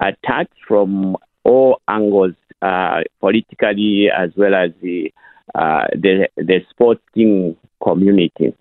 [0.00, 5.12] attacks from all angles, uh, politically as well as the,
[5.54, 8.54] uh, the the sporting community.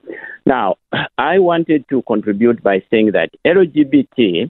[0.45, 0.75] Now,
[1.17, 4.49] I wanted to contribute by saying that LGBT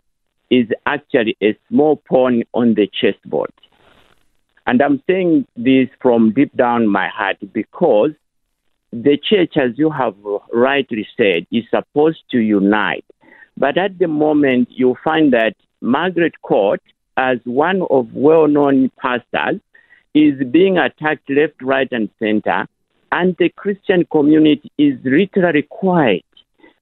[0.49, 3.51] is actually a small pawn on the chessboard.
[4.65, 8.11] And I'm saying this from deep down my heart because
[8.91, 10.15] the church, as you have
[10.51, 13.05] rightly said, is supposed to unite.
[13.57, 16.81] But at the moment, you find that Margaret Court,
[17.17, 19.59] as one of well known pastors,
[20.13, 22.67] is being attacked left, right, and center,
[23.11, 26.25] and the Christian community is literally quiet.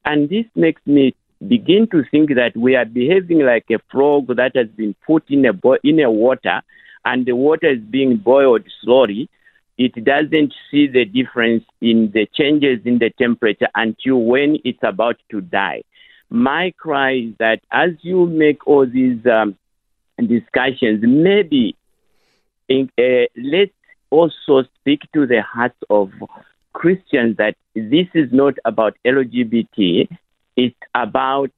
[0.05, 1.15] And this makes me
[1.47, 5.45] begin to think that we are behaving like a frog that has been put in
[5.45, 6.61] a, bo- in a water
[7.07, 9.29] and the water is being boiled slowly,
[9.77, 15.15] it doesn't see the difference in the changes in the temperature until when it's about
[15.31, 15.83] to die.
[16.29, 19.55] My cry is that as you make all these um,
[20.19, 21.77] discussions, maybe
[22.69, 23.71] in, uh, let's
[24.09, 26.11] also speak to the hearts of
[26.73, 30.07] Christians that this is not about LGBT,
[30.55, 31.51] it's about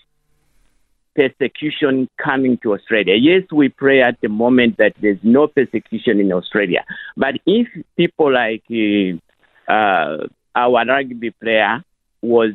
[1.15, 3.15] persecution coming to Australia.
[3.15, 6.85] Yes, we pray at the moment that there's no persecution in Australia.
[7.17, 11.83] But if people like uh, uh, our rugby player
[12.21, 12.51] was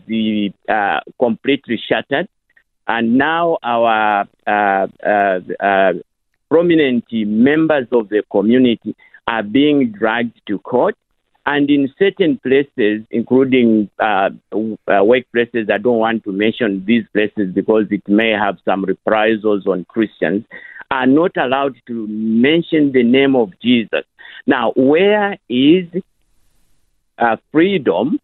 [0.69, 2.29] uh, completely shattered,
[2.87, 5.93] and now our uh, uh, uh,
[6.55, 8.95] prominent members of the community
[9.27, 10.95] are being dragged to court,
[11.47, 17.53] and in certain places, including uh, uh, workplaces, I don't want to mention these places
[17.53, 20.45] because it may have some reprisals on Christians,
[20.93, 24.05] are not allowed to mention the name of Jesus.
[24.47, 25.89] Now, where is
[27.19, 28.21] uh, freedom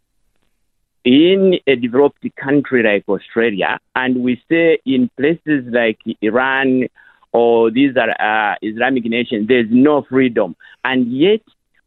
[1.05, 3.81] in a developed country like Australia?
[3.97, 6.85] And we say in places like Iran
[7.33, 8.11] or these are
[8.53, 10.57] uh, Islamic nations, there's no freedom.
[10.85, 11.41] And yet,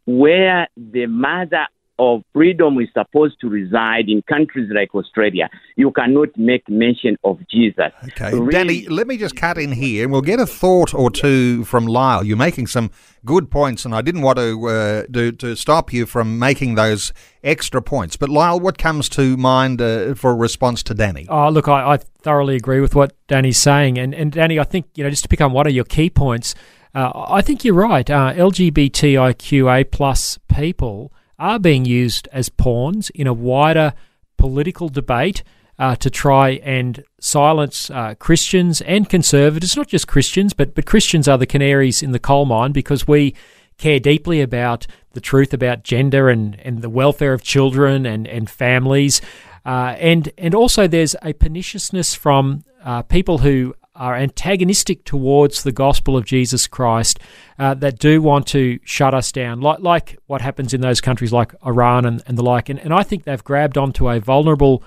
[0.05, 1.65] where the mother
[2.03, 7.39] of freedom is supposed to reside in countries like Australia, you cannot make mention of
[7.49, 7.91] Jesus.
[8.09, 11.09] Okay, really, Danny, let me just cut in here, and we'll get a thought or
[11.09, 12.23] two from Lyle.
[12.23, 12.91] You're making some
[13.25, 17.13] good points, and I didn't want to uh, do, to stop you from making those
[17.43, 18.17] extra points.
[18.17, 21.25] But Lyle, what comes to mind uh, for a response to Danny?
[21.29, 24.87] Oh, look, I, I thoroughly agree with what Danny's saying, and and Danny, I think
[24.95, 26.53] you know just to pick on one of your key points.
[26.95, 28.07] Uh, I think you're right.
[28.07, 31.11] Uh, LGBTIQA plus people
[31.43, 33.93] are being used as pawns in a wider
[34.37, 35.43] political debate
[35.77, 39.75] uh, to try and silence uh, Christians and conservatives.
[39.75, 43.35] Not just Christians, but but Christians are the canaries in the coal mine because we
[43.77, 48.49] care deeply about the truth about gender and, and the welfare of children and and
[48.49, 49.21] families.
[49.65, 55.71] Uh, and and also there's a perniciousness from uh, people who are antagonistic towards the
[55.71, 57.19] gospel of Jesus Christ
[57.59, 61.31] uh, that do want to shut us down, like, like what happens in those countries
[61.31, 62.69] like Iran and, and the like.
[62.69, 64.83] And, and I think they've grabbed onto a vulnerable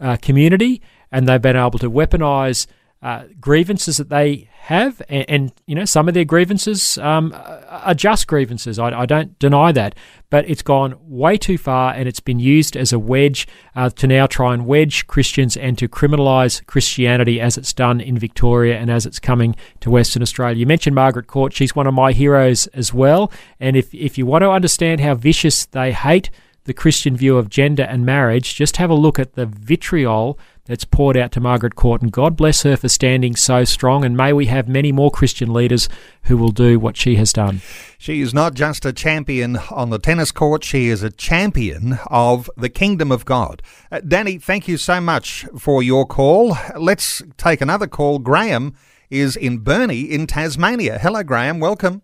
[0.00, 0.82] uh, community
[1.12, 2.66] and they've been able to weaponize
[3.00, 7.32] uh, grievances that they have, and, and, you know some of their grievances um,
[7.68, 8.76] are just grievances.
[8.78, 9.94] I, I, don't deny that,
[10.30, 13.46] but it's gone way too far, and it's been used as a wedge
[13.76, 18.18] uh, to now try and wedge Christians and to criminalise Christianity as it's done in
[18.18, 20.56] Victoria and as it's coming to Western Australia.
[20.56, 23.30] You mentioned Margaret Court; she's one of my heroes as well.
[23.60, 26.30] And if if you want to understand how vicious they hate
[26.68, 30.84] the Christian view of gender and marriage, just have a look at the vitriol that's
[30.84, 32.02] poured out to Margaret Court.
[32.02, 34.04] And God bless her for standing so strong.
[34.04, 35.88] And may we have many more Christian leaders
[36.24, 37.62] who will do what she has done.
[37.96, 42.48] She is not just a champion on the tennis court, she is a champion of
[42.56, 43.62] the kingdom of God.
[43.90, 46.56] Uh, Danny, thank you so much for your call.
[46.76, 48.18] Let's take another call.
[48.18, 48.74] Graham
[49.10, 50.98] is in Burnie in Tasmania.
[50.98, 51.60] Hello, Graham.
[51.60, 52.02] Welcome.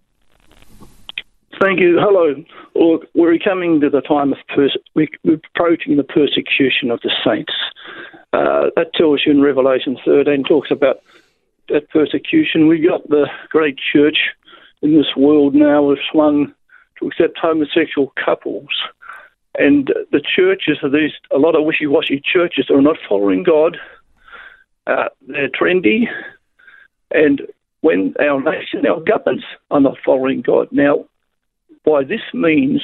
[1.61, 1.98] Thank you.
[2.00, 2.34] Hello.
[2.74, 4.38] Well, we're coming to the time of
[4.94, 7.52] we're approaching the persecution of the saints.
[8.32, 11.02] Uh, that tells you in Revelation 13 talks about
[11.68, 12.66] that persecution.
[12.66, 14.18] We've got the great church
[14.82, 16.52] in this world now has swung
[16.98, 18.70] to accept homosexual couples,
[19.57, 23.78] and the churches are these a lot of wishy-washy churches that are not following God.
[24.86, 26.07] Uh, they're trendy,
[27.11, 27.42] and
[27.80, 31.05] when our nation, our governments are not following God now
[31.85, 32.82] why this means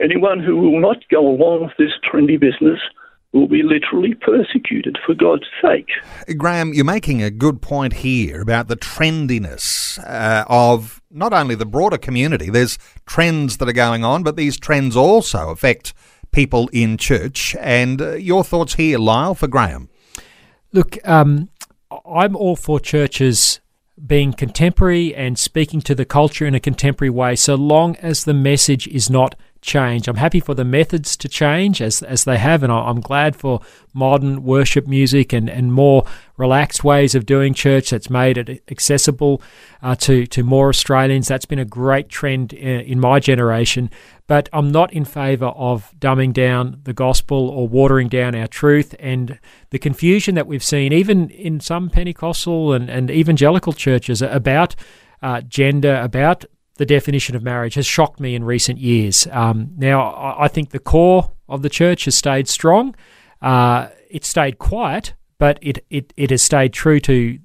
[0.00, 2.80] anyone who will not go along with this trendy business
[3.32, 5.88] will be literally persecuted for God's sake.
[6.38, 11.66] Graham, you're making a good point here about the trendiness uh, of not only the
[11.66, 15.92] broader community, there's trends that are going on, but these trends also affect
[16.32, 17.54] people in church.
[17.60, 19.90] And uh, your thoughts here, Lyle, for Graham?
[20.72, 21.50] Look, um,
[22.06, 23.60] I'm all for churches
[24.06, 28.34] being contemporary and speaking to the culture in a contemporary way, so long as the
[28.34, 30.08] message is not change.
[30.08, 33.60] I'm happy for the methods to change as, as they have, and I'm glad for
[33.92, 36.04] modern worship music and, and more
[36.36, 39.42] relaxed ways of doing church that's made it accessible
[39.82, 41.28] uh, to, to more Australians.
[41.28, 43.90] That's been a great trend in, in my generation,
[44.26, 48.94] but I'm not in favour of dumbing down the gospel or watering down our truth
[49.00, 49.38] and
[49.70, 54.76] the confusion that we've seen, even in some Pentecostal and, and evangelical churches, about
[55.22, 56.44] uh, gender, about
[56.78, 59.26] the definition of marriage has shocked me in recent years.
[59.30, 62.94] Um, now, I think the core of the church has stayed strong.
[63.42, 67.38] Uh, it stayed quiet, but it, it, it has stayed true to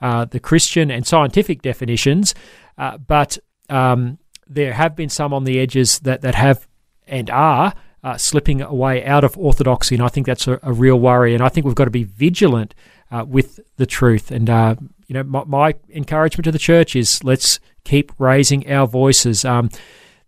[0.00, 2.34] uh, the Christian and scientific definitions.
[2.76, 6.66] Uh, but um, there have been some on the edges that, that have
[7.06, 7.74] and are
[8.04, 11.34] uh, slipping away out of orthodoxy, and I think that's a, a, real worry.
[11.34, 12.74] And I think we've got to be vigilant
[13.10, 14.30] uh, with the truth.
[14.30, 14.76] And uh,
[15.08, 17.58] you know, my, my, encouragement to the church is let's
[17.88, 19.44] keep raising our voices.
[19.44, 19.70] Um,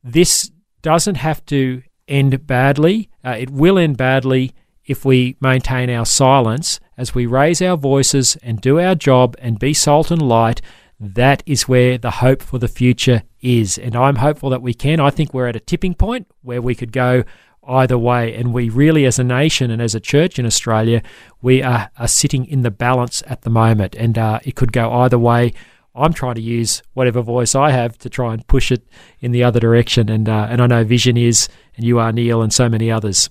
[0.03, 0.51] this
[0.83, 3.11] doesn't have to end badly.
[3.25, 4.53] Uh, it will end badly
[4.87, 9.59] if we maintain our silence as we raise our voices and do our job and
[9.59, 10.61] be salt and light.
[10.99, 13.79] That is where the hope for the future is.
[13.79, 14.99] And I'm hopeful that we can.
[14.99, 17.25] I think we're at a tipping point where we could go
[17.67, 18.35] either way.
[18.35, 21.03] And we really, as a nation and as a church in Australia,
[21.41, 23.95] we are, are sitting in the balance at the moment.
[23.95, 25.53] And uh, it could go either way.
[25.95, 28.87] I'm trying to use whatever voice I have to try and push it
[29.21, 30.09] in the other direction.
[30.09, 33.29] And uh, and I know Vision is, and you are Neil, and so many others.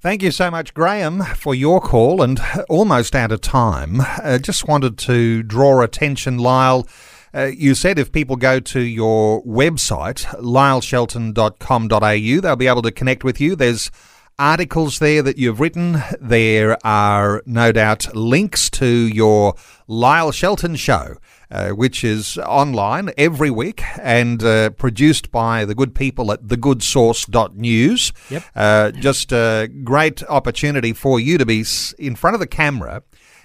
[0.00, 2.22] Thank you so much, Graham, for your call.
[2.22, 2.40] And
[2.70, 6.88] almost out of time, uh, just wanted to draw attention, Lyle.
[7.34, 13.24] Uh, you said if people go to your website, lyleshelton.com.au, they'll be able to connect
[13.24, 13.54] with you.
[13.54, 13.90] There's
[14.38, 16.02] articles there that you've written.
[16.18, 19.54] There are no doubt links to your
[19.86, 21.16] Lyle Shelton show.
[21.52, 28.12] Uh, which is online every week and uh, produced by the good people at thegoodsauce.news.
[28.30, 28.44] Yep.
[28.54, 31.64] Uh, just a great opportunity for you to be
[31.98, 33.02] in front of the camera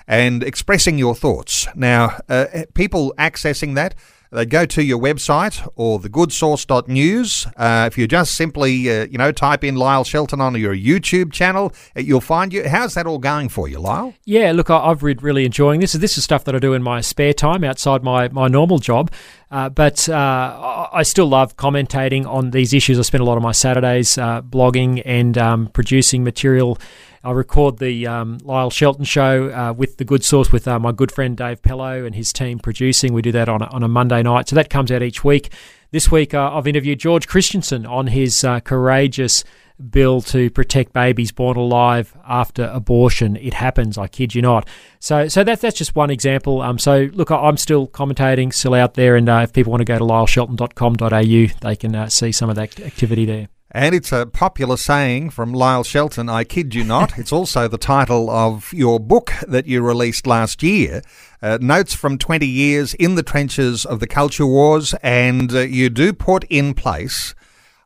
[0.07, 1.67] and expressing your thoughts.
[1.73, 3.95] Now, uh, people accessing that,
[4.31, 7.47] they go to your website or thegoodsauce.news.
[7.55, 11.31] Uh, if you just simply, uh, you know, type in Lyle Shelton on your YouTube
[11.31, 12.67] channel, uh, you'll find you.
[12.67, 14.13] How's that all going for you, Lyle?
[14.25, 15.93] Yeah, look, I've really enjoying this.
[15.93, 19.11] This is stuff that I do in my spare time outside my, my normal job.
[19.51, 22.97] Uh, but uh, I still love commentating on these issues.
[22.99, 26.77] I spend a lot of my Saturdays uh, blogging and um, producing material
[27.25, 30.91] I record the um, Lyle Shelton show uh, with the Good Sauce with uh, my
[30.91, 33.13] good friend Dave Pellowe and his team producing.
[33.13, 35.51] We do that on a, on a Monday night, so that comes out each week.
[35.89, 39.43] This week, I've interviewed George Christensen on his courageous
[39.89, 43.35] bill to protect babies born alive after abortion.
[43.35, 44.67] It happens, I kid you not.
[44.99, 46.61] So, so that's that's just one example.
[46.61, 49.85] Um, so look, I'm still commentating, still out there, and uh, if people want to
[49.85, 53.49] go to lyleshelton.com.au, they can uh, see some of that activity there.
[53.75, 57.11] And it's a popular saying from Lyle Shelton, I kid you not.
[57.19, 61.01] it's also the title of your book that you released last year.
[61.41, 65.89] Uh, notes from 20 years in the trenches of the culture wars, and uh, you
[65.89, 67.35] do put in place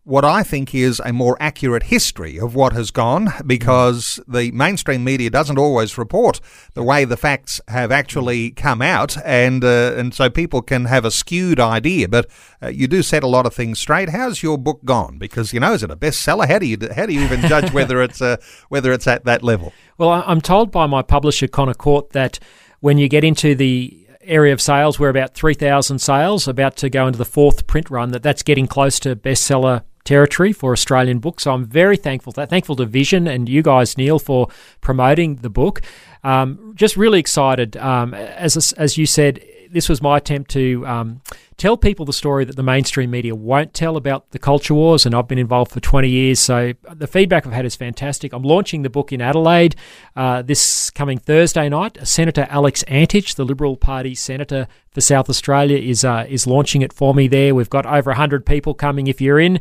[0.10, 5.03] what I think is a more accurate history of what has gone because the mainstream
[5.03, 6.41] media doesn't always report
[6.74, 11.05] the way the facts have actually come out, and uh, and so people can have
[11.05, 12.07] a skewed idea.
[12.07, 12.26] But
[12.62, 14.10] uh, you do set a lot of things straight.
[14.10, 15.20] How's your book gone?
[15.20, 16.47] Because you know, is it a bestseller?
[16.47, 18.38] How do you how do you even judge whether it's uh,
[18.70, 19.74] whether it's at that level?
[19.99, 22.39] Well, I'm told by my publisher Connor Court that
[22.80, 27.07] when you get into the area of sales, we're about 3,000 sales, about to go
[27.07, 31.43] into the fourth print run, that that's getting close to bestseller territory for Australian books.
[31.43, 34.47] So I'm very thankful that thankful to Vision and you guys, Neil, for
[34.82, 35.82] promoting the book.
[36.24, 37.78] Um, just really excited.
[37.78, 39.41] Um, as as you said,
[39.72, 41.22] this was my attempt to um,
[41.58, 45.14] tell people the story that the mainstream media won't tell about the culture wars, and
[45.14, 46.39] I've been involved for 20 years.
[46.39, 48.34] So the feedback I've had is fantastic.
[48.34, 49.76] I'm launching the book in Adelaide
[50.16, 51.97] uh, this coming Thursday night.
[52.08, 56.93] Senator Alex Antic, the Liberal Party senator for South Australia, is uh, is launching it
[56.93, 57.54] for me there.
[57.54, 59.08] We've got over 100 people coming.
[59.08, 59.60] If you're in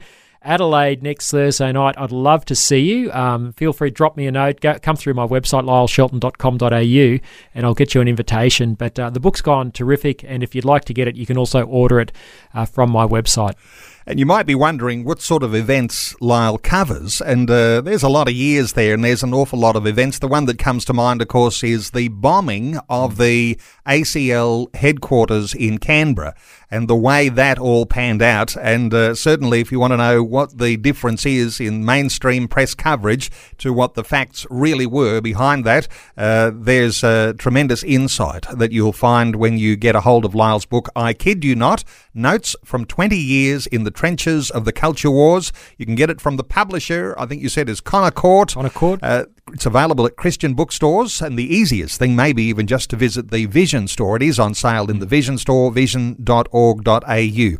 [0.49, 1.95] Adelaide next Thursday night.
[1.99, 3.13] I'd love to see you.
[3.13, 4.61] Um, feel free to drop me a note.
[4.61, 8.73] Go, come through my website, lyleshelton.com.au, and I'll get you an invitation.
[8.73, 11.37] But uh, the book's gone terrific, and if you'd like to get it, you can
[11.37, 12.13] also order it
[12.55, 13.57] uh, from my website.
[14.09, 17.21] And you might be wondering what sort of events Lyle covers.
[17.21, 20.19] And uh, there's a lot of years there, and there's an awful lot of events.
[20.19, 25.53] The one that comes to mind, of course, is the bombing of the ACL headquarters
[25.53, 26.35] in Canberra
[26.71, 28.57] and the way that all panned out.
[28.57, 32.75] And uh, certainly, if you want to know what the difference is in mainstream press
[32.75, 38.73] coverage to what the facts really were behind that, uh, there's a tremendous insight that
[38.73, 41.85] you'll find when you get a hold of Lyle's book, I Kid You Not
[42.15, 45.53] Notes from 20 Years in the Trenches of the Culture Wars.
[45.77, 48.55] You can get it from the publisher, I think you said is Connor Court.
[48.55, 49.01] Connor Court.
[49.03, 53.33] Uh, it's available at Christian bookstores, and the easiest thing maybe even just to visit
[53.33, 54.15] the Vision store.
[54.15, 57.51] It is on sale in the Vision store, vision.org.au.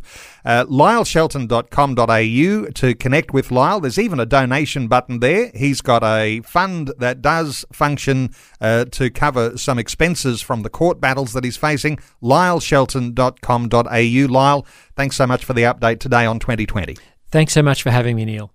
[0.49, 3.79] Uh, lyleshelton.com.au to connect with Lyle.
[3.79, 5.51] There's even a donation button there.
[5.53, 10.99] He's got a fund that does function uh, to cover some expenses from the court
[10.99, 11.97] battles that he's facing.
[12.23, 14.33] lyleshelton.com.au.
[14.33, 16.97] Lyle, thanks so much for the update today on 2020.
[17.29, 18.51] Thanks so much for having me, Neil.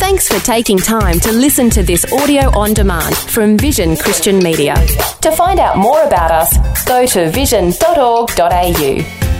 [0.00, 4.74] Thanks for taking time to listen to this audio on demand from Vision Christian Media.
[5.20, 9.35] To find out more about us, go to vision.org.au.